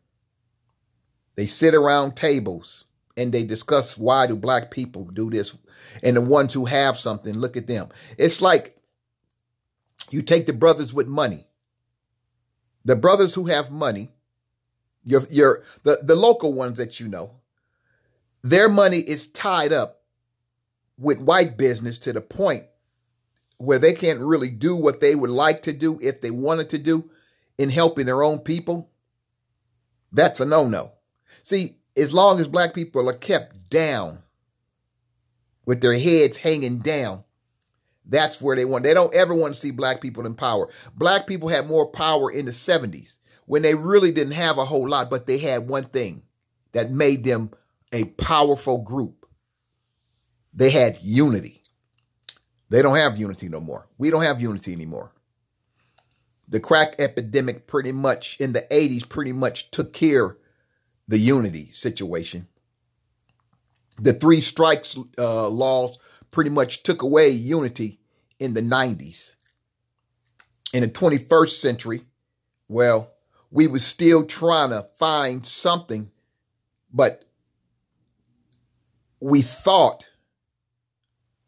They 1.37 1.47
sit 1.47 1.75
around 1.75 2.17
tables 2.17 2.87
and 3.17 3.31
they 3.31 3.45
discuss 3.45 3.99
why 3.99 4.27
do 4.27 4.35
black 4.35 4.71
people 4.71 5.05
do 5.05 5.31
this 5.31 5.57
and 6.03 6.17
the 6.17 6.23
ones 6.23 6.55
who 6.55 6.65
have 6.65 6.99
something 6.99 7.35
look 7.35 7.57
at 7.59 7.67
them. 7.67 7.89
It's 8.17 8.41
like 8.41 8.77
you 10.11 10.23
take 10.23 10.47
the 10.47 10.55
brothers 10.55 10.95
with 10.95 11.07
money. 11.07 11.47
The 12.87 12.97
brothers 12.97 13.35
who 13.35 13.47
have 13.47 13.71
money 13.71 14.11
your 15.05 15.23
your 15.31 15.63
the, 15.85 15.99
the 16.03 16.17
local 16.17 16.53
ones 16.53 16.79
that 16.79 16.99
you 16.99 17.09
know 17.09 17.31
their 18.43 18.69
money 18.69 18.99
is 18.99 19.29
tied 19.29 19.73
up 19.73 20.03
with 20.99 21.21
white 21.21 21.57
business 21.57 21.99
to 22.01 22.13
the 22.13 22.21
point 22.21 22.65
where 23.59 23.79
they 23.79 23.93
can't 23.93 24.21
really 24.21 24.51
do 24.51 24.77
what 24.77 25.01
they 25.01 25.15
would 25.15 25.31
like 25.31 25.63
to 25.63 25.73
do 25.73 25.99
if 26.03 26.21
they 26.21 26.31
wanted 26.31 26.71
to 26.71 26.79
do 26.79 27.11
in 27.59 27.71
helping 27.71 28.07
their 28.07 28.23
own 28.23 28.39
people 28.39 28.91
that's 30.13 30.41
a 30.41 30.45
no-no 30.45 30.93
see 31.43 31.77
as 31.97 32.13
long 32.13 32.39
as 32.41 32.49
black 32.49 32.75
people 32.75 33.09
are 33.09 33.15
kept 33.15 33.71
down 33.71 34.23
with 35.65 35.81
their 35.81 35.99
heads 35.99 36.37
hanging 36.37 36.79
down, 36.79 37.25
that's 38.05 38.41
where 38.41 38.55
they 38.55 38.65
want. 38.65 38.85
They 38.85 38.95
don't 38.95 39.15
ever 39.15 39.35
want 39.35 39.55
to 39.55 39.61
see 39.61 39.73
black 39.73 40.01
people 40.01 40.27
in 40.27 40.35
power. 40.35 40.69
Black 40.95 41.27
people 41.27 41.49
had 41.49 41.67
more 41.67 41.87
power 41.87 42.31
in 42.31 42.47
the 42.47 42.53
70s 42.53 43.19
when 43.47 43.63
they 43.63 43.75
really 43.75 44.13
didn't 44.13 44.35
have 44.35 44.59
a 44.59 44.65
whole 44.65 44.89
lot, 44.89 45.11
but 45.11 45.27
they 45.27 45.39
had 45.39 45.69
one 45.69 45.85
thing 45.85 46.23
that 46.73 46.91
made 46.91 47.25
them 47.25 47.51
a 47.93 48.05
powerful 48.05 48.79
group. 48.79 49.27
They 50.55 50.71
had 50.71 50.99
unity. 51.01 51.63
They 52.69 52.83
don't 52.83 52.97
have 52.97 53.19
unity 53.19 53.49
no 53.49 53.61
more. 53.61 53.89
We 53.99 54.11
don't 54.11 54.23
have 54.23 54.41
unity 54.41 54.73
anymore. 54.73 55.13
The 56.49 56.61
crack 56.61 56.95
epidemic 56.99 57.67
pretty 57.67 57.93
much 57.93 58.37
in 58.41 58.53
the 58.53 58.67
80s 58.71 59.09
pretty 59.09 59.33
much 59.33 59.71
took 59.71 59.93
care 59.93 60.37
the 61.09 61.19
unity 61.19 61.71
situation. 61.73 62.49
The 63.99 64.13
three 64.13 64.41
strikes 64.41 64.97
uh, 65.19 65.49
laws 65.49 65.99
pretty 66.31 66.51
much 66.51 66.83
took 66.83 67.03
away 67.03 67.31
unity 67.31 68.01
in 68.39 68.55
the 68.55 68.61
90s. 68.61 69.35
In 70.73 70.83
the 70.83 70.89
21st 70.89 71.61
century, 71.61 72.03
well, 72.69 73.13
we 73.51 73.67
were 73.67 73.79
still 73.79 74.27
trying 74.27 74.71
to 74.71 74.83
find 74.99 75.47
something, 75.47 76.11
but 76.93 77.25
we 79.21 79.41
thought 79.41 80.09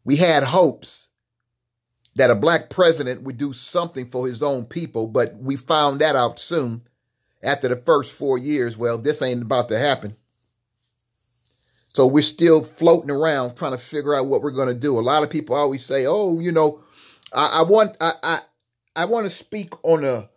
we 0.03 0.15
had 0.15 0.43
hopes 0.43 1.08
that 2.19 2.29
a 2.29 2.35
black 2.35 2.69
president 2.69 3.21
would 3.21 3.37
do 3.37 3.53
something 3.53 4.09
for 4.09 4.27
his 4.27 4.43
own 4.43 4.65
people, 4.65 5.07
but 5.07 5.37
we 5.37 5.55
found 5.55 6.01
that 6.01 6.17
out 6.17 6.37
soon 6.37 6.81
after 7.41 7.69
the 7.69 7.77
first 7.77 8.11
four 8.11 8.37
years, 8.37 8.77
well, 8.77 8.97
this 8.97 9.21
ain't 9.21 9.41
about 9.41 9.69
to 9.69 9.79
happen. 9.79 10.17
So 11.93 12.05
we're 12.05 12.21
still 12.21 12.61
floating 12.61 13.09
around 13.09 13.55
trying 13.55 13.71
to 13.71 13.77
figure 13.77 14.13
out 14.13 14.25
what 14.27 14.41
we're 14.41 14.51
going 14.51 14.67
to 14.67 14.73
do. 14.73 14.99
A 14.99 15.01
lot 15.01 15.23
of 15.23 15.29
people 15.29 15.55
always 15.55 15.85
say, 15.85 16.05
"Oh, 16.05 16.41
you 16.41 16.51
know, 16.51 16.83
I, 17.31 17.59
I 17.59 17.63
want 17.63 17.95
I 18.01 18.11
I, 18.21 18.39
I 18.97 19.05
want 19.05 19.25
to 19.25 19.29
speak 19.29 19.71
on 19.83 20.01
the 20.01 20.27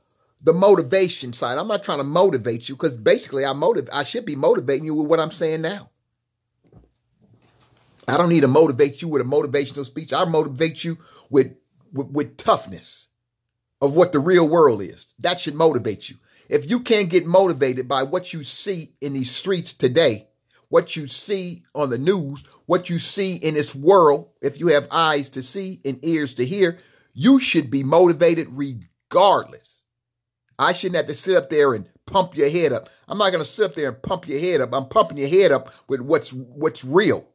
the 0.41 0.53
motivation 0.53 1.33
side. 1.33 1.59
I'm 1.59 1.67
not 1.67 1.83
trying 1.83 1.99
to 1.99 2.05
motivate 2.05 2.69
you 2.69 2.77
because 2.77 2.95
basically 2.95 3.45
I 3.45 3.55
motive 3.55 3.89
I 3.93 4.05
should 4.05 4.25
be 4.25 4.37
motivating 4.37 4.87
you 4.87 4.95
with 4.95 5.09
what 5.09 5.19
I'm 5.19 5.33
saying 5.33 5.63
now. 5.63 5.91
I 8.09 8.17
don't 8.17 8.29
need 8.29 8.41
to 8.41 8.49
motivate 8.49 9.01
you 9.01 9.09
with 9.09 9.23
a 9.23 9.25
motivational 9.25 9.85
speech. 9.85 10.13
I 10.13 10.25
motivate 10.25 10.85
you 10.85 10.99
with, 11.31 11.55
with, 11.93 12.09
with 12.09 12.37
toughness 12.37 13.09
of 13.81 13.97
what 13.97 14.13
the 14.13 14.21
real 14.21 14.49
world 14.49 14.83
is. 14.83 15.15
That 15.19 15.41
should 15.41 15.55
motivate 15.55 16.09
you. 16.09 16.17
If 16.49 16.69
you 16.69 16.81
can't 16.81 17.11
get 17.11 17.27
motivated 17.27 17.89
by 17.89 18.03
what 18.03 18.33
you 18.33 18.43
see 18.45 18.95
in 19.01 19.13
these 19.13 19.31
streets 19.31 19.73
today, 19.73 20.29
what 20.69 20.97
you 20.97 21.07
see 21.07 21.65
on 21.75 21.91
the 21.91 21.99
news, 21.99 22.45
what 22.67 22.89
you 22.89 22.99
see 22.99 23.37
in 23.37 23.55
this 23.55 23.75
world, 23.75 24.31
if 24.41 24.59
you 24.59 24.69
have 24.69 24.89
eyes 24.91 25.31
to 25.31 25.43
see 25.43 25.81
and 25.85 26.03
ears 26.05 26.35
to 26.35 26.47
hear, 26.47 26.79
you 27.13 27.41
should 27.41 27.71
be 27.71 27.83
motivated 27.83 28.49
regardless. 28.51 29.85
I 30.59 30.73
shouldn't 30.73 30.97
have 30.97 31.07
to 31.09 31.15
sit 31.15 31.37
up 31.37 31.51
there 31.51 31.75
and 31.75 31.89
pump 32.07 32.37
your 32.37 32.49
head 32.49 32.73
up. 32.73 32.89
I'm 33.09 33.19
not 33.19 33.33
going 33.33 33.45
to 33.45 33.51
sit 33.51 33.65
up 33.65 33.75
there 33.75 33.89
and 33.89 34.03
pump 34.03 34.29
your 34.29 34.39
head 34.41 34.61
up. 34.61 34.73
I'm 34.73 34.89
pumping 34.89 35.19
your 35.19 35.29
head 35.29 35.53
up 35.53 35.73
with 35.89 36.01
what's 36.01 36.33
what's 36.33 36.85
real. 36.85 37.27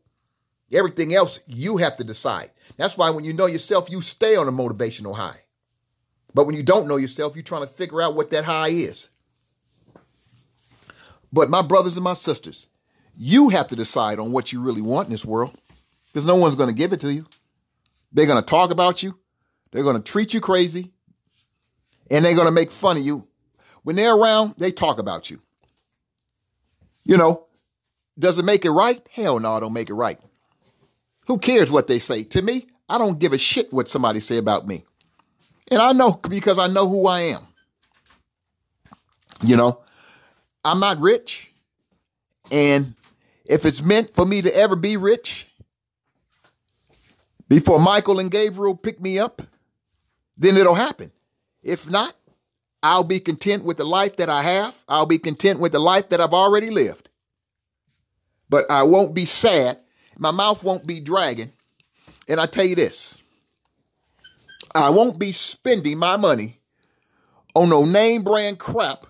Everything 0.71 1.13
else 1.13 1.39
you 1.47 1.77
have 1.77 1.97
to 1.97 2.03
decide. 2.03 2.51
That's 2.75 2.97
why 2.97 3.09
when 3.09 3.23
you 3.23 3.33
know 3.33 3.45
yourself, 3.45 3.89
you 3.89 4.01
stay 4.01 4.35
on 4.35 4.47
a 4.47 4.51
motivational 4.51 5.15
high. 5.15 5.41
But 6.33 6.45
when 6.45 6.55
you 6.55 6.63
don't 6.63 6.87
know 6.87 6.97
yourself, 6.97 7.35
you're 7.35 7.43
trying 7.43 7.61
to 7.61 7.67
figure 7.67 8.01
out 8.01 8.15
what 8.15 8.31
that 8.31 8.45
high 8.45 8.69
is. 8.69 9.09
But 11.31 11.49
my 11.49 11.61
brothers 11.61 11.97
and 11.97 12.03
my 12.03 12.13
sisters, 12.13 12.67
you 13.17 13.49
have 13.49 13.67
to 13.69 13.75
decide 13.75 14.19
on 14.19 14.31
what 14.31 14.51
you 14.51 14.61
really 14.61 14.81
want 14.81 15.07
in 15.07 15.11
this 15.11 15.25
world 15.25 15.57
because 16.07 16.25
no 16.25 16.35
one's 16.35 16.55
going 16.55 16.69
to 16.69 16.75
give 16.75 16.93
it 16.93 17.01
to 17.01 17.11
you. 17.11 17.25
They're 18.11 18.25
going 18.25 18.41
to 18.41 18.49
talk 18.49 18.71
about 18.71 19.03
you, 19.03 19.17
they're 19.71 19.83
going 19.83 19.97
to 19.97 20.01
treat 20.01 20.33
you 20.33 20.41
crazy, 20.41 20.91
and 22.09 22.23
they're 22.23 22.35
going 22.35 22.47
to 22.47 22.51
make 22.51 22.71
fun 22.71 22.97
of 22.97 23.03
you. 23.03 23.27
When 23.83 23.95
they're 23.95 24.15
around, 24.15 24.55
they 24.57 24.71
talk 24.71 24.99
about 24.99 25.29
you. 25.29 25.41
You 27.03 27.17
know, 27.17 27.45
does 28.19 28.37
it 28.37 28.45
make 28.45 28.65
it 28.65 28.71
right? 28.71 29.01
Hell 29.11 29.39
no, 29.39 29.55
I 29.55 29.59
don't 29.59 29.73
make 29.73 29.89
it 29.89 29.93
right. 29.93 30.19
Who 31.27 31.37
cares 31.37 31.69
what 31.69 31.87
they 31.87 31.99
say? 31.99 32.23
To 32.23 32.41
me, 32.41 32.67
I 32.89 32.97
don't 32.97 33.19
give 33.19 33.33
a 33.33 33.37
shit 33.37 33.71
what 33.71 33.89
somebody 33.89 34.19
say 34.19 34.37
about 34.37 34.67
me. 34.67 34.85
And 35.69 35.81
I 35.81 35.91
know 35.91 36.13
because 36.13 36.57
I 36.57 36.67
know 36.67 36.87
who 36.87 37.07
I 37.07 37.19
am. 37.21 37.45
You 39.43 39.57
know, 39.57 39.81
I'm 40.63 40.79
not 40.79 40.99
rich. 40.99 41.51
And 42.49 42.95
if 43.45 43.65
it's 43.65 43.83
meant 43.83 44.15
for 44.15 44.25
me 44.25 44.41
to 44.41 44.55
ever 44.55 44.75
be 44.75 44.95
rich, 44.97 45.47
before 47.49 47.79
Michael 47.79 48.19
and 48.19 48.31
Gabriel 48.31 48.75
pick 48.75 48.99
me 49.01 49.19
up, 49.19 49.41
then 50.37 50.57
it'll 50.57 50.75
happen. 50.75 51.11
If 51.61 51.89
not, 51.89 52.15
I'll 52.81 53.03
be 53.03 53.19
content 53.19 53.65
with 53.65 53.77
the 53.77 53.85
life 53.85 54.17
that 54.17 54.29
I 54.29 54.43
have. 54.43 54.81
I'll 54.87 55.05
be 55.05 55.19
content 55.19 55.59
with 55.59 55.71
the 55.71 55.79
life 55.79 56.09
that 56.09 56.21
I've 56.21 56.33
already 56.33 56.69
lived. 56.69 57.09
But 58.49 58.69
I 58.69 58.83
won't 58.83 59.13
be 59.13 59.25
sad. 59.25 59.79
My 60.17 60.31
mouth 60.31 60.63
won't 60.63 60.87
be 60.87 60.99
dragging. 60.99 61.53
And 62.27 62.39
I 62.39 62.45
tell 62.45 62.65
you 62.65 62.75
this 62.75 63.21
I 64.73 64.89
won't 64.89 65.19
be 65.19 65.31
spending 65.31 65.97
my 65.97 66.17
money 66.17 66.59
on 67.55 67.69
no 67.69 67.85
name 67.85 68.23
brand 68.23 68.59
crap 68.59 69.07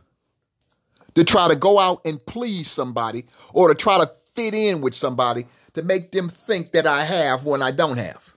to 1.16 1.24
try 1.24 1.48
to 1.48 1.56
go 1.56 1.80
out 1.80 2.02
and 2.06 2.24
please 2.26 2.70
somebody 2.70 3.26
or 3.54 3.70
to 3.70 3.76
try 3.76 3.98
to 3.98 4.12
fit 4.36 4.54
in 4.54 4.82
with 4.82 4.94
somebody 4.94 5.46
to 5.74 5.82
make 5.82 6.12
them 6.12 6.30
think 6.30 6.72
that 6.72 6.86
I 6.86 7.04
have 7.04 7.44
when 7.44 7.62
I 7.62 7.72
don't 7.72 7.98
have. 7.98 8.34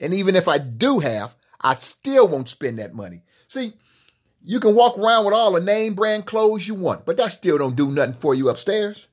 And 0.00 0.14
even 0.14 0.34
if 0.34 0.48
I 0.48 0.58
do 0.58 0.98
have, 0.98 1.34
I 1.60 1.74
still 1.74 2.28
won't 2.28 2.48
spend 2.48 2.78
that 2.78 2.94
money. 2.94 3.22
See, 3.48 3.74
you 4.42 4.60
can 4.60 4.74
walk 4.74 4.98
around 4.98 5.24
with 5.24 5.34
all 5.34 5.52
the 5.52 5.60
name 5.60 5.94
brand 5.94 6.26
clothes 6.26 6.68
you 6.68 6.74
want, 6.74 7.04
but 7.04 7.16
that 7.16 7.32
still 7.32 7.58
don't 7.58 7.76
do 7.76 7.90
nothing 7.90 8.14
for 8.14 8.34
you 8.34 8.48
upstairs. 8.48 9.08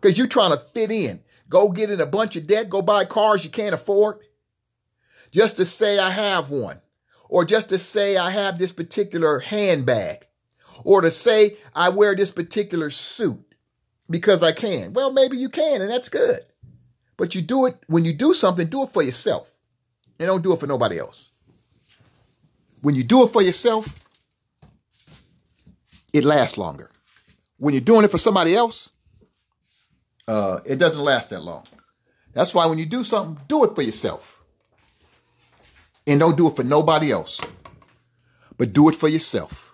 Because 0.00 0.18
you're 0.18 0.26
trying 0.26 0.52
to 0.52 0.58
fit 0.72 0.90
in. 0.90 1.20
Go 1.52 1.68
get 1.68 1.90
in 1.90 2.00
a 2.00 2.06
bunch 2.06 2.34
of 2.36 2.46
debt, 2.46 2.70
go 2.70 2.80
buy 2.80 3.04
cars 3.04 3.44
you 3.44 3.50
can't 3.50 3.74
afford, 3.74 4.20
just 5.32 5.58
to 5.58 5.66
say 5.66 5.98
I 5.98 6.08
have 6.08 6.48
one, 6.48 6.80
or 7.28 7.44
just 7.44 7.68
to 7.68 7.78
say 7.78 8.16
I 8.16 8.30
have 8.30 8.58
this 8.58 8.72
particular 8.72 9.38
handbag, 9.40 10.26
or 10.82 11.02
to 11.02 11.10
say 11.10 11.58
I 11.74 11.90
wear 11.90 12.14
this 12.14 12.30
particular 12.30 12.88
suit 12.88 13.54
because 14.08 14.42
I 14.42 14.52
can. 14.52 14.94
Well, 14.94 15.12
maybe 15.12 15.36
you 15.36 15.50
can, 15.50 15.82
and 15.82 15.90
that's 15.90 16.08
good. 16.08 16.40
But 17.18 17.34
you 17.34 17.42
do 17.42 17.66
it, 17.66 17.76
when 17.86 18.06
you 18.06 18.14
do 18.14 18.32
something, 18.32 18.68
do 18.68 18.84
it 18.84 18.90
for 18.94 19.02
yourself, 19.02 19.54
and 20.18 20.28
don't 20.28 20.42
do 20.42 20.54
it 20.54 20.58
for 20.58 20.66
nobody 20.66 20.98
else. 20.98 21.28
When 22.80 22.94
you 22.94 23.04
do 23.04 23.24
it 23.24 23.30
for 23.30 23.42
yourself, 23.42 24.00
it 26.14 26.24
lasts 26.24 26.56
longer. 26.56 26.90
When 27.58 27.74
you're 27.74 27.82
doing 27.82 28.06
it 28.06 28.10
for 28.10 28.16
somebody 28.16 28.54
else, 28.54 28.88
uh, 30.28 30.60
it 30.64 30.76
doesn't 30.78 31.02
last 31.02 31.30
that 31.30 31.42
long. 31.42 31.66
That's 32.32 32.54
why 32.54 32.66
when 32.66 32.78
you 32.78 32.86
do 32.86 33.04
something, 33.04 33.42
do 33.48 33.64
it 33.64 33.74
for 33.74 33.82
yourself. 33.82 34.42
And 36.06 36.18
don't 36.18 36.36
do 36.36 36.48
it 36.48 36.56
for 36.56 36.64
nobody 36.64 37.12
else, 37.12 37.40
but 38.56 38.72
do 38.72 38.88
it 38.88 38.94
for 38.94 39.08
yourself. 39.08 39.72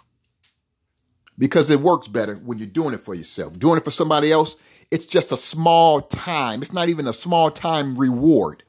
Because 1.38 1.71
it 1.71 1.81
works 1.81 2.09
better 2.09 2.35
when 2.35 2.59
you're 2.59 2.67
doing 2.67 2.95
it 2.95 3.05
for 3.05 3.14
yourself. 3.14 3.59
Doing 3.59 3.78
it 3.78 3.85
for 3.85 3.90
somebody 3.90 4.33
else, 4.33 4.57
it's 4.90 5.07
just 5.07 5.33
a 5.33 5.37
small 5.37 6.02
time. 6.02 6.62
It's 6.62 6.73
not 6.73 6.88
even 6.88 7.07
a 7.07 7.12
small 7.12 7.50
time 7.50 7.97
reward. 7.97 8.64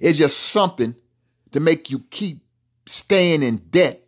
It's 0.00 0.18
just 0.18 0.38
something 0.38 0.94
to 1.52 1.60
make 1.60 1.90
you 1.90 2.00
keep 2.10 2.40
staying 2.86 3.42
in 3.42 3.56
debt 3.70 4.04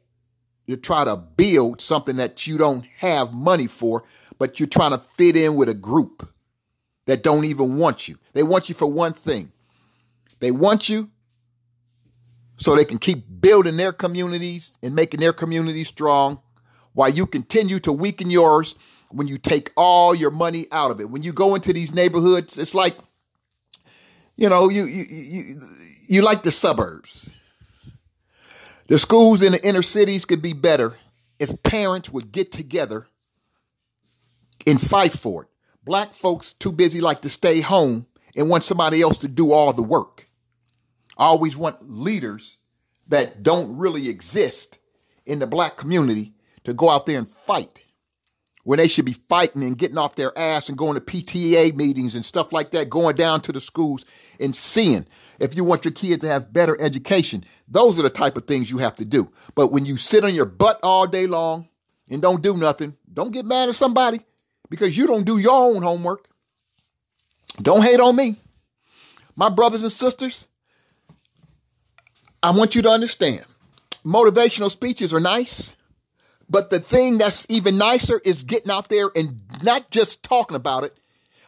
to 0.68 0.76
try 0.76 1.04
to 1.04 1.16
build 1.16 1.80
something 1.80 2.16
that 2.16 2.46
you 2.46 2.58
don't 2.58 2.84
have 2.98 3.32
money 3.32 3.66
for, 3.66 4.04
but 4.38 4.58
you're 4.58 4.68
trying 4.68 4.92
to 4.92 4.98
fit 4.98 5.36
in 5.36 5.54
with 5.54 5.68
a 5.68 5.74
group 5.74 6.28
that 7.06 7.22
don't 7.22 7.44
even 7.44 7.76
want 7.76 8.08
you. 8.08 8.18
They 8.32 8.42
want 8.42 8.68
you 8.68 8.74
for 8.74 8.86
one 8.86 9.12
thing. 9.12 9.52
They 10.40 10.50
want 10.50 10.88
you 10.88 11.10
so 12.56 12.76
they 12.76 12.84
can 12.84 12.98
keep 12.98 13.24
building 13.40 13.76
their 13.76 13.92
communities 13.92 14.76
and 14.82 14.94
making 14.94 15.20
their 15.20 15.32
communities 15.32 15.88
strong 15.88 16.40
while 16.92 17.08
you 17.08 17.26
continue 17.26 17.78
to 17.80 17.92
weaken 17.92 18.30
yours 18.30 18.74
when 19.10 19.26
you 19.26 19.38
take 19.38 19.72
all 19.76 20.14
your 20.14 20.30
money 20.30 20.66
out 20.70 20.90
of 20.90 21.00
it. 21.00 21.10
When 21.10 21.22
you 21.22 21.32
go 21.32 21.54
into 21.54 21.72
these 21.72 21.94
neighborhoods, 21.94 22.58
it's 22.58 22.74
like 22.74 22.96
you 24.40 24.48
know, 24.48 24.70
you 24.70 24.86
you 24.86 25.04
you, 25.04 25.60
you 26.08 26.22
like 26.22 26.42
the 26.42 26.50
suburbs. 26.50 27.28
The 28.86 28.98
schools 28.98 29.42
in 29.42 29.52
the 29.52 29.64
inner 29.64 29.82
cities 29.82 30.24
could 30.24 30.40
be 30.40 30.54
better 30.54 30.96
if 31.38 31.62
parents 31.62 32.10
would 32.10 32.32
get 32.32 32.50
together 32.50 33.06
and 34.66 34.80
fight 34.80 35.12
for 35.12 35.44
it. 35.44 35.49
Black 35.82 36.12
folks 36.12 36.52
too 36.52 36.72
busy 36.72 37.00
like 37.00 37.22
to 37.22 37.30
stay 37.30 37.60
home 37.60 38.06
and 38.36 38.48
want 38.48 38.64
somebody 38.64 39.00
else 39.00 39.18
to 39.18 39.28
do 39.28 39.52
all 39.52 39.72
the 39.72 39.82
work. 39.82 40.28
I 41.16 41.24
always 41.24 41.56
want 41.56 41.90
leaders 41.90 42.58
that 43.08 43.42
don't 43.42 43.76
really 43.76 44.08
exist 44.08 44.78
in 45.24 45.38
the 45.38 45.46
black 45.46 45.76
community 45.76 46.34
to 46.64 46.74
go 46.74 46.90
out 46.90 47.06
there 47.06 47.18
and 47.18 47.28
fight 47.28 47.82
when 48.64 48.78
they 48.78 48.88
should 48.88 49.06
be 49.06 49.12
fighting 49.12 49.62
and 49.62 49.78
getting 49.78 49.96
off 49.96 50.16
their 50.16 50.36
ass 50.38 50.68
and 50.68 50.76
going 50.76 50.94
to 50.94 51.00
PTA 51.00 51.74
meetings 51.74 52.14
and 52.14 52.24
stuff 52.24 52.52
like 52.52 52.72
that, 52.72 52.90
going 52.90 53.16
down 53.16 53.40
to 53.40 53.52
the 53.52 53.60
schools 53.60 54.04
and 54.38 54.54
seeing 54.54 55.06
if 55.38 55.56
you 55.56 55.64
want 55.64 55.84
your 55.84 55.92
kid 55.92 56.20
to 56.20 56.28
have 56.28 56.52
better 56.52 56.78
education. 56.80 57.42
Those 57.68 57.98
are 57.98 58.02
the 58.02 58.10
type 58.10 58.36
of 58.36 58.46
things 58.46 58.70
you 58.70 58.78
have 58.78 58.96
to 58.96 59.04
do. 59.06 59.32
But 59.54 59.72
when 59.72 59.86
you 59.86 59.96
sit 59.96 60.24
on 60.24 60.34
your 60.34 60.44
butt 60.44 60.78
all 60.82 61.06
day 61.06 61.26
long 61.26 61.68
and 62.10 62.20
don't 62.20 62.42
do 62.42 62.54
nothing, 62.54 62.96
don't 63.12 63.32
get 63.32 63.46
mad 63.46 63.70
at 63.70 63.76
somebody 63.76 64.20
because 64.70 64.96
you 64.96 65.06
don't 65.06 65.24
do 65.24 65.38
your 65.38 65.74
own 65.74 65.82
homework. 65.82 66.28
Don't 67.60 67.82
hate 67.82 68.00
on 68.00 68.16
me. 68.16 68.36
My 69.36 69.48
brothers 69.48 69.82
and 69.82 69.92
sisters, 69.92 70.46
I 72.42 72.52
want 72.52 72.74
you 72.74 72.82
to 72.82 72.88
understand 72.88 73.44
motivational 74.04 74.70
speeches 74.70 75.12
are 75.12 75.20
nice, 75.20 75.74
but 76.48 76.70
the 76.70 76.80
thing 76.80 77.18
that's 77.18 77.46
even 77.48 77.76
nicer 77.76 78.20
is 78.24 78.44
getting 78.44 78.70
out 78.70 78.88
there 78.88 79.10
and 79.14 79.40
not 79.62 79.90
just 79.90 80.22
talking 80.22 80.56
about 80.56 80.84
it, 80.84 80.96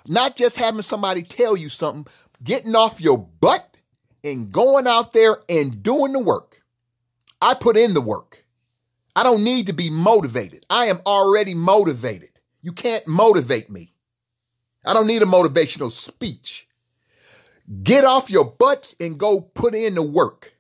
not 0.07 0.37
just 0.37 0.57
having 0.57 0.83
somebody 0.83 1.23
tell 1.23 1.57
you 1.57 1.69
something, 1.69 2.13
getting 2.43 2.77
off 2.77 3.01
your 3.01 3.19
butt 3.19 3.77
and 4.23 4.53
going 4.53 4.87
out 4.87 5.13
there 5.13 5.39
and 5.49 5.83
doing 5.83 6.13
the 6.13 6.19
work. 6.19 6.63
I 7.41 7.55
put 7.55 7.77
in 7.77 7.95
the 7.95 8.01
work. 8.01 8.45
I 9.15 9.23
don't 9.23 9.45
need 9.45 9.67
to 9.67 9.73
be 9.73 9.91
motivated. 9.91 10.65
I 10.71 10.87
am 10.87 11.01
already 11.05 11.55
motivated. 11.55 12.32
You 12.63 12.73
can't 12.73 13.07
motivate 13.07 13.71
me. 13.71 13.93
I 14.85 14.95
don't 14.95 15.07
need 15.07 15.23
a 15.23 15.27
motivational 15.27 15.91
speech. 15.91 16.69
Get 17.83 18.05
off 18.05 18.31
your 18.31 18.45
butts 18.45 18.97
and 18.99 19.19
go 19.19 19.41
put 19.41 19.75
in 19.75 19.95
the 19.95 20.03
work. 20.03 20.55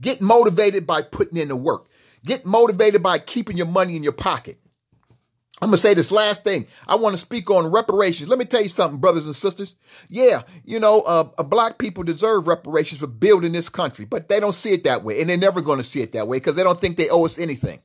Get 0.00 0.20
motivated 0.20 0.86
by 0.86 1.02
putting 1.02 1.38
in 1.38 1.48
the 1.48 1.56
work. 1.56 1.86
Get 2.24 2.44
motivated 2.44 3.02
by 3.02 3.18
keeping 3.18 3.56
your 3.56 3.66
money 3.66 3.96
in 3.96 4.02
your 4.02 4.12
pocket. 4.12 4.58
I'm 5.62 5.68
going 5.68 5.76
to 5.76 5.82
say 5.82 5.92
this 5.92 6.10
last 6.10 6.42
thing. 6.42 6.66
I 6.88 6.96
want 6.96 7.14
to 7.14 7.18
speak 7.18 7.50
on 7.50 7.70
reparations. 7.70 8.30
Let 8.30 8.38
me 8.38 8.46
tell 8.46 8.62
you 8.62 8.70
something, 8.70 8.98
brothers 8.98 9.26
and 9.26 9.36
sisters. 9.36 9.76
Yeah, 10.08 10.42
you 10.64 10.80
know, 10.80 11.02
uh, 11.02 11.28
uh, 11.36 11.42
black 11.42 11.76
people 11.76 12.02
deserve 12.02 12.48
reparations 12.48 13.00
for 13.00 13.06
building 13.06 13.52
this 13.52 13.68
country, 13.68 14.06
but 14.06 14.28
they 14.28 14.40
don't 14.40 14.54
see 14.54 14.72
it 14.72 14.84
that 14.84 15.04
way. 15.04 15.20
And 15.20 15.28
they're 15.28 15.36
never 15.36 15.60
going 15.60 15.76
to 15.76 15.84
see 15.84 16.00
it 16.00 16.12
that 16.12 16.28
way 16.28 16.38
because 16.38 16.54
they 16.54 16.62
don't 16.62 16.80
think 16.80 16.96
they 16.96 17.10
owe 17.10 17.26
us 17.26 17.38
anything. 17.38 17.80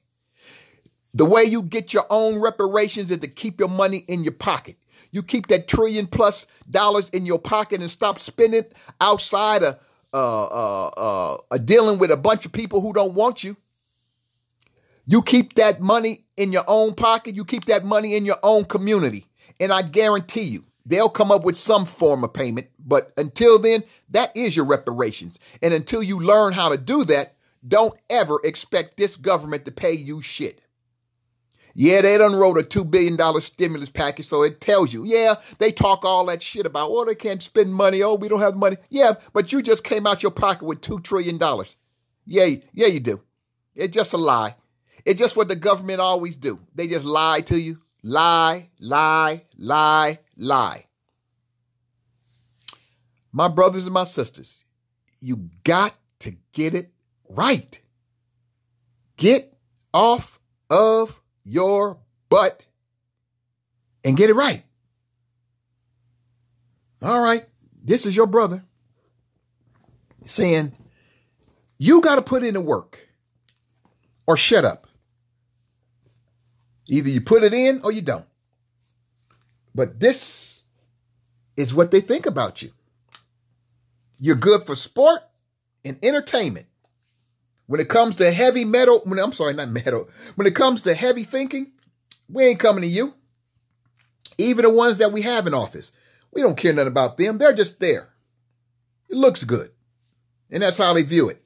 The 1.15 1.23
way 1.23 1.43
you 1.43 1.63
get 1.63 1.93
your 1.93 2.03
own 2.09 2.39
reparations 2.39 3.09
is 3.09 3.19
to 3.19 3.29
keep 3.29 3.57
your 3.57 3.69
money 3.69 3.99
in 4.09 4.25
your 4.25 4.33
pocket. 4.33 4.75
You 5.11 5.23
keep 5.23 5.47
that 5.47 5.69
trillion 5.69 6.07
plus 6.07 6.45
dollars 6.69 7.09
in 7.11 7.25
your 7.25 7.39
pocket 7.39 7.79
and 7.79 7.89
stop 7.89 8.19
spending 8.19 8.65
outside 8.99 9.63
of 9.63 9.79
uh, 10.13 10.45
uh, 10.45 11.37
uh, 11.49 11.57
dealing 11.59 11.99
with 11.99 12.11
a 12.11 12.17
bunch 12.17 12.45
of 12.45 12.51
people 12.51 12.81
who 12.81 12.91
don't 12.91 13.13
want 13.13 13.45
you. 13.45 13.55
You 15.05 15.21
keep 15.21 15.53
that 15.53 15.79
money 15.79 16.25
in 16.35 16.51
your 16.51 16.65
own 16.67 16.95
pocket. 16.95 17.33
You 17.33 17.45
keep 17.45 17.63
that 17.65 17.85
money 17.85 18.17
in 18.17 18.25
your 18.25 18.39
own 18.43 18.65
community. 18.65 19.27
And 19.57 19.71
I 19.71 19.83
guarantee 19.83 20.43
you, 20.43 20.65
they'll 20.85 21.07
come 21.07 21.31
up 21.31 21.45
with 21.45 21.55
some 21.55 21.85
form 21.85 22.25
of 22.25 22.33
payment. 22.33 22.67
But 22.77 23.13
until 23.15 23.57
then, 23.57 23.83
that 24.09 24.35
is 24.35 24.53
your 24.53 24.65
reparations. 24.65 25.39
And 25.61 25.73
until 25.73 26.03
you 26.03 26.19
learn 26.19 26.51
how 26.51 26.67
to 26.67 26.77
do 26.77 27.05
that, 27.05 27.35
don't 27.65 27.97
ever 28.09 28.41
expect 28.43 28.97
this 28.97 29.15
government 29.15 29.63
to 29.63 29.71
pay 29.71 29.93
you 29.93 30.21
shit. 30.21 30.59
Yeah, 31.77 32.01
they 32.01 32.17
done 32.17 32.35
wrote 32.35 32.57
a 32.57 32.63
$2 32.63 32.89
billion 32.89 33.41
stimulus 33.41 33.89
package, 33.89 34.27
so 34.27 34.43
it 34.43 34.61
tells 34.61 34.93
you, 34.93 35.03
yeah, 35.03 35.35
they 35.59 35.73
talk 35.73 36.05
all 36.05 36.25
that 36.27 36.41
shit 36.41 36.65
about, 36.65 36.89
oh, 36.89 37.03
they 37.03 37.15
can't 37.15 37.43
spend 37.43 37.73
money, 37.73 38.01
oh, 38.01 38.15
we 38.15 38.29
don't 38.29 38.39
have 38.39 38.55
money. 38.55 38.77
Yeah, 38.89 39.15
but 39.33 39.51
you 39.51 39.61
just 39.61 39.83
came 39.83 40.07
out 40.07 40.23
your 40.23 40.31
pocket 40.31 40.63
with 40.63 40.79
$2 40.79 41.03
trillion. 41.03 41.37
Yeah, 42.25 42.45
yeah, 42.73 42.87
you 42.87 43.01
do. 43.01 43.21
It's 43.75 43.93
just 43.93 44.13
a 44.13 44.17
lie. 44.17 44.55
It's 45.03 45.19
just 45.19 45.35
what 45.35 45.49
the 45.49 45.55
government 45.57 45.99
always 45.99 46.37
do. 46.37 46.61
They 46.73 46.87
just 46.87 47.03
lie 47.03 47.41
to 47.41 47.59
you. 47.59 47.81
Lie, 48.01 48.69
lie, 48.79 49.43
lie, 49.57 50.19
lie. 50.37 50.85
My 53.33 53.49
brothers 53.49 53.85
and 53.85 53.93
my 53.93 54.05
sisters, 54.05 54.63
you 55.19 55.49
got 55.65 55.93
to 56.19 56.37
get 56.53 56.73
it 56.73 56.93
right. 57.27 57.81
Get 59.17 59.57
off 59.93 60.39
of 60.69 61.21
your 61.45 61.99
butt 62.29 62.63
and 64.03 64.17
get 64.17 64.29
it 64.29 64.33
right. 64.33 64.63
All 67.01 67.21
right, 67.21 67.45
this 67.83 68.05
is 68.05 68.15
your 68.15 68.27
brother 68.27 68.65
saying, 70.25 70.75
you 71.77 72.01
got 72.01 72.15
to 72.15 72.21
put 72.21 72.43
in 72.43 72.55
the 72.55 72.61
work 72.61 73.07
or 74.25 74.35
shut 74.35 74.65
up. 74.65 74.87
Either 76.87 77.09
you 77.09 77.21
put 77.21 77.43
it 77.43 77.53
in 77.53 77.81
or 77.83 77.91
you 77.91 78.01
don't. 78.01 78.25
But 79.73 79.99
this 79.99 80.63
is 81.57 81.73
what 81.73 81.91
they 81.91 82.01
think 82.01 82.25
about 82.25 82.61
you. 82.61 82.71
You're 84.19 84.35
good 84.35 84.65
for 84.65 84.75
sport 84.75 85.19
and 85.83 85.99
entertainment. 86.03 86.67
When 87.67 87.79
it 87.79 87.89
comes 87.89 88.15
to 88.17 88.31
heavy 88.31 88.63
metal, 88.63 89.01
when, 89.05 89.19
I'm 89.19 89.31
sorry, 89.31 89.53
not 89.53 89.69
metal. 89.69 90.09
When 90.35 90.47
it 90.47 90.55
comes 90.55 90.81
to 90.81 90.93
heavy 90.93 91.23
thinking, 91.23 91.71
we 92.29 92.45
ain't 92.45 92.59
coming 92.59 92.81
to 92.81 92.87
you. 92.87 93.15
Even 94.37 94.65
the 94.65 94.69
ones 94.69 94.97
that 94.97 95.11
we 95.11 95.21
have 95.23 95.47
in 95.47 95.53
office, 95.53 95.91
we 96.31 96.41
don't 96.41 96.57
care 96.57 96.73
nothing 96.73 96.89
about 96.89 97.17
them. 97.17 97.37
They're 97.37 97.53
just 97.53 97.79
there. 97.79 98.13
It 99.09 99.17
looks 99.17 99.43
good. 99.43 99.71
And 100.51 100.61
that's 100.61 100.77
how 100.77 100.93
they 100.93 101.03
view 101.03 101.29
it. 101.29 101.41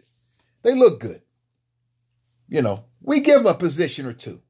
They 0.63 0.75
look 0.75 0.99
good. 0.99 1.21
You 2.49 2.61
know, 2.61 2.85
we 3.01 3.19
give 3.21 3.41
him 3.41 3.47
a 3.47 3.53
position 3.53 4.05
or 4.05 4.13
two. 4.13 4.41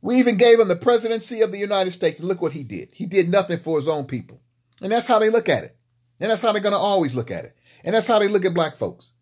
We 0.00 0.16
even 0.16 0.36
gave 0.36 0.58
him 0.58 0.66
the 0.66 0.74
presidency 0.74 1.42
of 1.42 1.52
the 1.52 1.58
United 1.58 1.92
States, 1.92 2.18
and 2.18 2.28
look 2.28 2.42
what 2.42 2.52
he 2.52 2.64
did. 2.64 2.88
He 2.92 3.06
did 3.06 3.28
nothing 3.28 3.58
for 3.58 3.78
his 3.78 3.86
own 3.86 4.06
people. 4.06 4.40
And 4.80 4.90
that's 4.90 5.06
how 5.06 5.20
they 5.20 5.30
look 5.30 5.48
at 5.48 5.62
it. 5.62 5.76
And 6.18 6.30
that's 6.30 6.42
how 6.42 6.50
they're 6.50 6.62
going 6.62 6.72
to 6.72 6.78
always 6.78 7.14
look 7.14 7.30
at 7.30 7.44
it. 7.44 7.56
And 7.84 7.94
that's 7.94 8.08
how 8.08 8.18
they 8.18 8.26
look 8.26 8.44
at 8.44 8.54
black 8.54 8.76
folks 8.76 9.12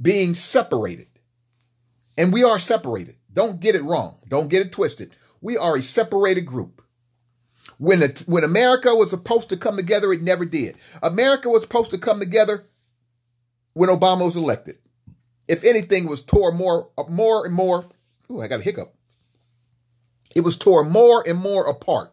being 0.00 0.34
separated. 0.34 1.08
And 2.16 2.32
we 2.32 2.42
are 2.42 2.58
separated. 2.58 3.16
Don't 3.32 3.60
get 3.60 3.74
it 3.74 3.82
wrong. 3.82 4.18
Don't 4.28 4.48
get 4.48 4.66
it 4.66 4.72
twisted. 4.72 5.14
We 5.40 5.56
are 5.56 5.76
a 5.76 5.82
separated 5.82 6.42
group. 6.46 6.82
When, 7.78 8.02
when 8.26 8.42
America 8.42 8.94
was 8.94 9.10
supposed 9.10 9.48
to 9.50 9.56
come 9.56 9.76
together, 9.76 10.12
it 10.12 10.22
never 10.22 10.44
did. 10.44 10.76
America 11.02 11.48
was 11.48 11.62
supposed 11.62 11.92
to 11.92 11.98
come 11.98 12.18
together 12.18 12.64
when 13.74 13.88
Obama 13.88 14.24
was 14.24 14.36
elected. 14.36 14.78
If 15.46 15.64
anything, 15.64 16.08
was 16.08 16.20
tore 16.20 16.52
more, 16.52 16.90
more 17.08 17.46
and 17.46 17.54
more. 17.54 17.86
Ooh, 18.30 18.40
I 18.40 18.48
got 18.48 18.60
a 18.60 18.64
hiccup. 18.64 18.94
It 20.34 20.40
was 20.40 20.56
tore 20.56 20.84
more 20.84 21.22
and 21.26 21.38
more 21.38 21.68
apart. 21.68 22.12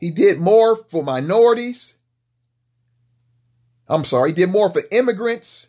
He 0.00 0.10
did 0.10 0.40
more 0.40 0.76
for 0.76 1.04
minorities. 1.04 1.94
I'm 3.92 4.04
sorry, 4.04 4.30
he 4.30 4.36
did 4.36 4.50
more 4.50 4.70
for 4.70 4.80
immigrants. 4.90 5.68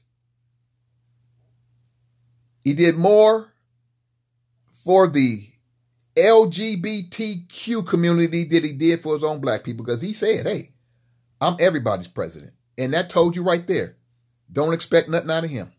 He 2.63 2.73
did 2.73 2.95
more 2.95 3.51
for 4.85 5.07
the 5.07 5.49
LGBTQ 6.15 7.85
community 7.85 8.45
than 8.45 8.63
he 8.63 8.71
did 8.71 9.01
for 9.01 9.15
his 9.15 9.23
own 9.23 9.41
black 9.41 9.63
people 9.63 9.85
because 9.85 10.01
he 10.01 10.13
said, 10.13 10.45
hey, 10.47 10.71
I'm 11.41 11.57
everybody's 11.59 12.07
president. 12.07 12.53
And 12.77 12.93
that 12.93 13.09
told 13.09 13.35
you 13.35 13.43
right 13.43 13.67
there. 13.67 13.97
Don't 14.51 14.73
expect 14.73 15.09
nothing 15.09 15.31
out 15.31 15.43
of 15.43 15.49
him. 15.49 15.73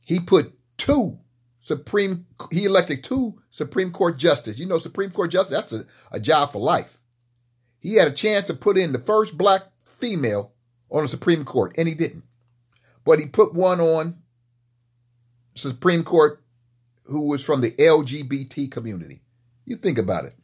He 0.00 0.20
put 0.20 0.52
two 0.76 1.18
Supreme, 1.58 2.26
he 2.52 2.66
elected 2.66 3.02
two 3.02 3.40
Supreme 3.50 3.90
Court 3.90 4.18
justices. 4.18 4.60
You 4.60 4.66
know, 4.66 4.78
Supreme 4.78 5.10
Court 5.10 5.30
justice, 5.30 5.56
that's 5.56 5.72
a, 5.72 5.86
a 6.12 6.20
job 6.20 6.52
for 6.52 6.60
life. 6.60 6.98
He 7.80 7.94
had 7.94 8.06
a 8.06 8.12
chance 8.12 8.46
to 8.46 8.54
put 8.54 8.76
in 8.76 8.92
the 8.92 8.98
first 8.98 9.36
black 9.36 9.62
female 9.84 10.53
on 10.90 11.02
the 11.02 11.08
Supreme 11.08 11.44
Court, 11.44 11.74
and 11.76 11.88
he 11.88 11.94
didn't. 11.94 12.24
But 13.04 13.18
he 13.18 13.26
put 13.26 13.54
one 13.54 13.80
on 13.80 14.18
Supreme 15.54 16.04
Court 16.04 16.42
who 17.06 17.28
was 17.28 17.44
from 17.44 17.60
the 17.60 17.72
LGBT 17.72 18.70
community. 18.70 19.22
You 19.64 19.76
think 19.76 19.98
about 19.98 20.24
it. 20.24 20.34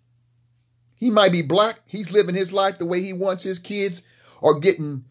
He 0.95 1.11
might 1.11 1.33
be 1.33 1.43
black. 1.43 1.81
He's 1.87 2.13
living 2.13 2.35
his 2.35 2.53
life 2.53 2.79
the 2.79 2.85
way 2.85 3.01
he 3.01 3.13
wants 3.13 3.45
his 3.45 3.59
kids 3.59 4.03
are 4.43 4.59
getting 4.59 5.05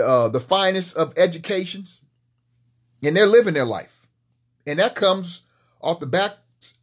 uh, 0.00 0.28
the 0.28 0.40
finest 0.40 0.96
of 0.96 1.12
educations, 1.18 2.00
and 3.02 3.16
they're 3.16 3.26
living 3.26 3.54
their 3.54 3.66
life. 3.66 4.06
And 4.66 4.78
that 4.78 4.94
comes 4.94 5.42
off 5.80 6.00
the 6.00 6.06
back 6.06 6.32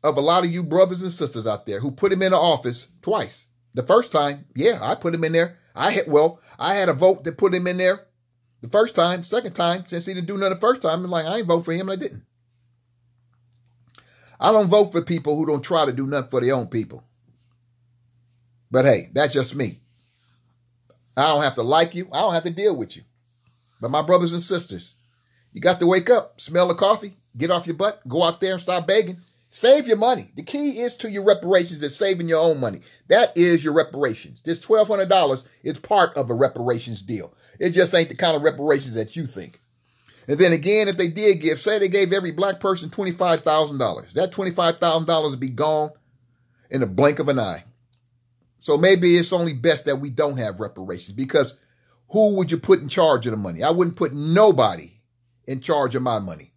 of 0.04 0.18
a 0.18 0.22
lot 0.22 0.46
of 0.46 0.52
you 0.52 0.62
brothers 0.62 1.02
and 1.02 1.12
sisters 1.12 1.48
out 1.48 1.66
there 1.66 1.80
who 1.80 1.92
put 1.92 2.12
him 2.12 2.22
in 2.22 2.32
the 2.32 2.38
office 2.38 2.88
twice. 3.02 3.50
The 3.74 3.84
first 3.84 4.12
time, 4.12 4.46
yeah, 4.56 4.80
I 4.82 4.96
put 4.96 5.16
him 5.16 5.24
in 5.24 5.32
there. 5.32 5.58
I 5.76 5.92
had 5.92 6.06
well, 6.08 6.40
I 6.60 6.76
had 6.76 6.90
a 6.90 6.94
vote 6.94 7.24
that 7.24 7.38
put 7.38 7.54
him 7.54 7.68
in 7.68 7.78
there. 7.78 8.08
The 8.62 8.70
first 8.70 8.96
time, 8.96 9.24
second 9.24 9.54
time, 9.54 9.86
since 9.88 10.06
he 10.06 10.14
didn't 10.14 10.28
do 10.28 10.38
nothing 10.38 10.54
the 10.54 10.60
first 10.60 10.82
time, 10.82 11.04
I'm 11.04 11.12
like, 11.12 11.26
I 11.26 11.38
ain't 11.38 11.48
vote 11.48 11.66
for 11.66 11.74
him, 11.74 11.90
and 11.90 12.00
I 12.00 12.04
didn't. 12.04 12.24
I 14.40 14.52
don't 14.52 14.68
vote 14.68 14.92
for 14.92 15.02
people 15.02 15.36
who 15.36 15.46
don't 15.46 15.64
try 15.64 15.86
to 15.86 15.92
do 15.92 16.08
nothing 16.08 16.30
for 16.30 16.42
their 16.42 16.56
own 16.56 16.68
people. 16.68 17.04
But 18.70 18.86
hey, 18.86 19.10
that's 19.14 19.34
just 19.34 19.56
me. 19.56 19.80
I 21.18 21.28
don't 21.28 21.44
have 21.44 21.56
to 21.56 21.64
like 21.64 21.94
you. 21.94 22.08
I 22.12 22.22
don't 22.22 22.34
have 22.34 22.44
to 22.44 22.52
deal 22.52 22.76
with 22.76 22.96
you. 22.96 23.04
But 23.80 23.92
my 23.92 24.02
brothers 24.02 24.34
and 24.34 24.42
sisters, 24.42 24.96
you 25.52 25.62
got 25.62 25.80
to 25.80 25.88
wake 25.88 26.10
up, 26.10 26.40
smell 26.40 26.68
the 26.68 26.76
coffee, 26.76 27.16
get 27.36 27.52
off 27.52 27.68
your 27.68 27.76
butt, 27.76 28.08
go 28.08 28.24
out 28.24 28.40
there 28.40 28.54
and 28.54 28.62
start 28.62 28.88
begging. 28.88 29.18
Save 29.54 29.86
your 29.86 29.98
money. 29.98 30.32
The 30.38 30.44
key 30.44 30.80
is 30.80 30.96
to 30.96 31.12
your 31.12 31.26
reparations 31.26 31.84
is 31.84 31.94
saving 31.94 32.30
your 32.30 32.42
own 32.42 32.62
money. 32.62 32.80
That 33.10 33.38
is 33.38 33.66
your 33.66 33.74
reparations. 33.74 34.42
This 34.42 34.66
$1,200 34.66 35.46
is 35.64 35.78
part 35.78 36.16
of 36.16 36.30
a 36.30 36.34
reparations 36.34 37.02
deal. 37.02 37.34
It 37.60 37.72
just 37.72 37.94
ain't 37.94 38.08
the 38.08 38.16
kind 38.16 38.38
of 38.38 38.44
reparations 38.44 38.96
that 38.96 39.18
you 39.18 39.26
think. 39.26 39.60
And 40.26 40.40
then 40.40 40.54
again, 40.54 40.88
if 40.88 40.96
they 40.96 41.10
did 41.10 41.42
give, 41.42 41.60
say 41.60 41.80
they 41.80 41.90
gave 41.90 42.14
every 42.14 42.32
black 42.32 42.62
person 42.62 42.90
$25,000, 42.90 44.14
that 44.14 44.32
$25,000 44.32 45.30
would 45.30 45.40
be 45.42 45.50
gone 45.50 45.92
in 46.70 46.82
a 46.82 46.88
blink 46.88 47.20
of 47.20 47.28
an 47.28 47.38
eye. 47.38 47.66
So 48.62 48.78
maybe 48.78 49.16
it's 49.16 49.34
only 49.34 49.54
best 49.54 49.84
that 49.84 49.98
we 49.98 50.12
don't 50.12 50.38
have 50.38 50.62
reparations 50.62 51.12
because 51.12 51.58
who 52.12 52.38
would 52.38 52.52
you 52.52 52.58
put 52.58 52.80
in 52.80 52.88
charge 52.88 53.28
of 53.28 53.32
the 53.32 53.38
money? 53.38 53.64
I 53.64 53.72
wouldn't 53.72 53.98
put 53.98 54.14
nobody 54.14 55.02
in 55.46 55.60
charge 55.60 55.94
of 55.94 56.04
my 56.04 56.20
money 56.20 56.51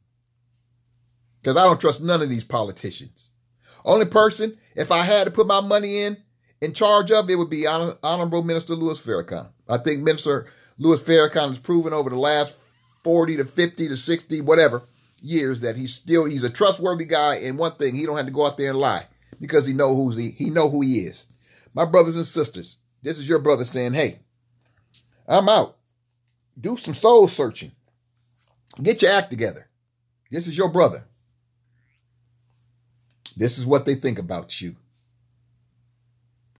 because 1.44 1.59
I 1.59 1.64
don't 1.64 1.78
trust 1.78 2.02
none 2.02 2.22
of 2.22 2.30
these 2.30 2.42
politicians. 2.42 3.30
Only 3.85 4.07
person, 4.07 4.57
if 4.74 4.90
I 4.90 5.02
had 5.02 5.26
to 5.26 5.30
put 5.30 5.46
my 5.46 5.61
money 5.61 6.00
in, 6.00 6.16
in 6.62 6.72
charge 6.72 7.11
of, 7.11 7.28
it 7.28 7.35
would 7.35 7.50
be 7.50 7.64
Hon- 7.66 7.98
Honorable 8.02 8.42
Minister 8.42 8.74
Louis 8.74 9.00
Farrakhan. 9.00 9.48
I 9.68 9.76
think 9.76 10.00
Minister 10.00 10.46
Louis 10.78 10.98
Farrakhan 10.98 11.50
has 11.50 11.59
proven 11.59 11.92
over 11.92 12.09
the 12.09 12.16
last 12.16 12.57
40 13.02 13.37
to 13.37 13.44
50 13.44 13.88
to 13.88 13.96
60, 13.96 14.40
whatever 14.40 14.85
years 15.20 15.61
that 15.61 15.76
he's 15.76 15.94
still, 15.94 16.24
he's 16.24 16.44
a 16.44 16.50
trustworthy 16.50 17.04
guy. 17.04 17.37
And 17.37 17.59
one 17.59 17.72
thing, 17.72 17.94
he 17.94 18.07
don't 18.07 18.16
have 18.16 18.24
to 18.24 18.33
go 18.33 18.46
out 18.46 18.57
there 18.57 18.70
and 18.70 18.78
lie 18.78 19.07
because 19.38 19.66
he 19.66 19.74
know 19.74 19.94
who's 19.94 20.16
he, 20.16 20.30
he 20.30 20.48
know 20.48 20.70
who 20.70 20.80
he 20.80 21.00
is. 21.00 21.26
My 21.74 21.85
brothers 21.85 22.16
and 22.16 22.26
sisters, 22.26 22.78
this 23.02 23.18
is 23.18 23.28
your 23.28 23.38
brother 23.38 23.66
saying, 23.66 23.92
hey, 23.92 24.20
I'm 25.28 25.50
out. 25.50 25.76
Do 26.59 26.78
some 26.78 26.94
soul 26.94 27.28
searching. 27.28 27.72
Get 28.83 29.02
your 29.02 29.12
act 29.12 29.30
together. 29.30 29.68
This 30.30 30.46
is 30.46 30.57
your 30.57 30.70
brother. 30.70 31.04
This 33.37 33.59
is 33.59 33.66
what 33.66 33.85
they 33.85 33.94
think 33.94 34.18
about 34.18 34.61
you. 34.61 34.77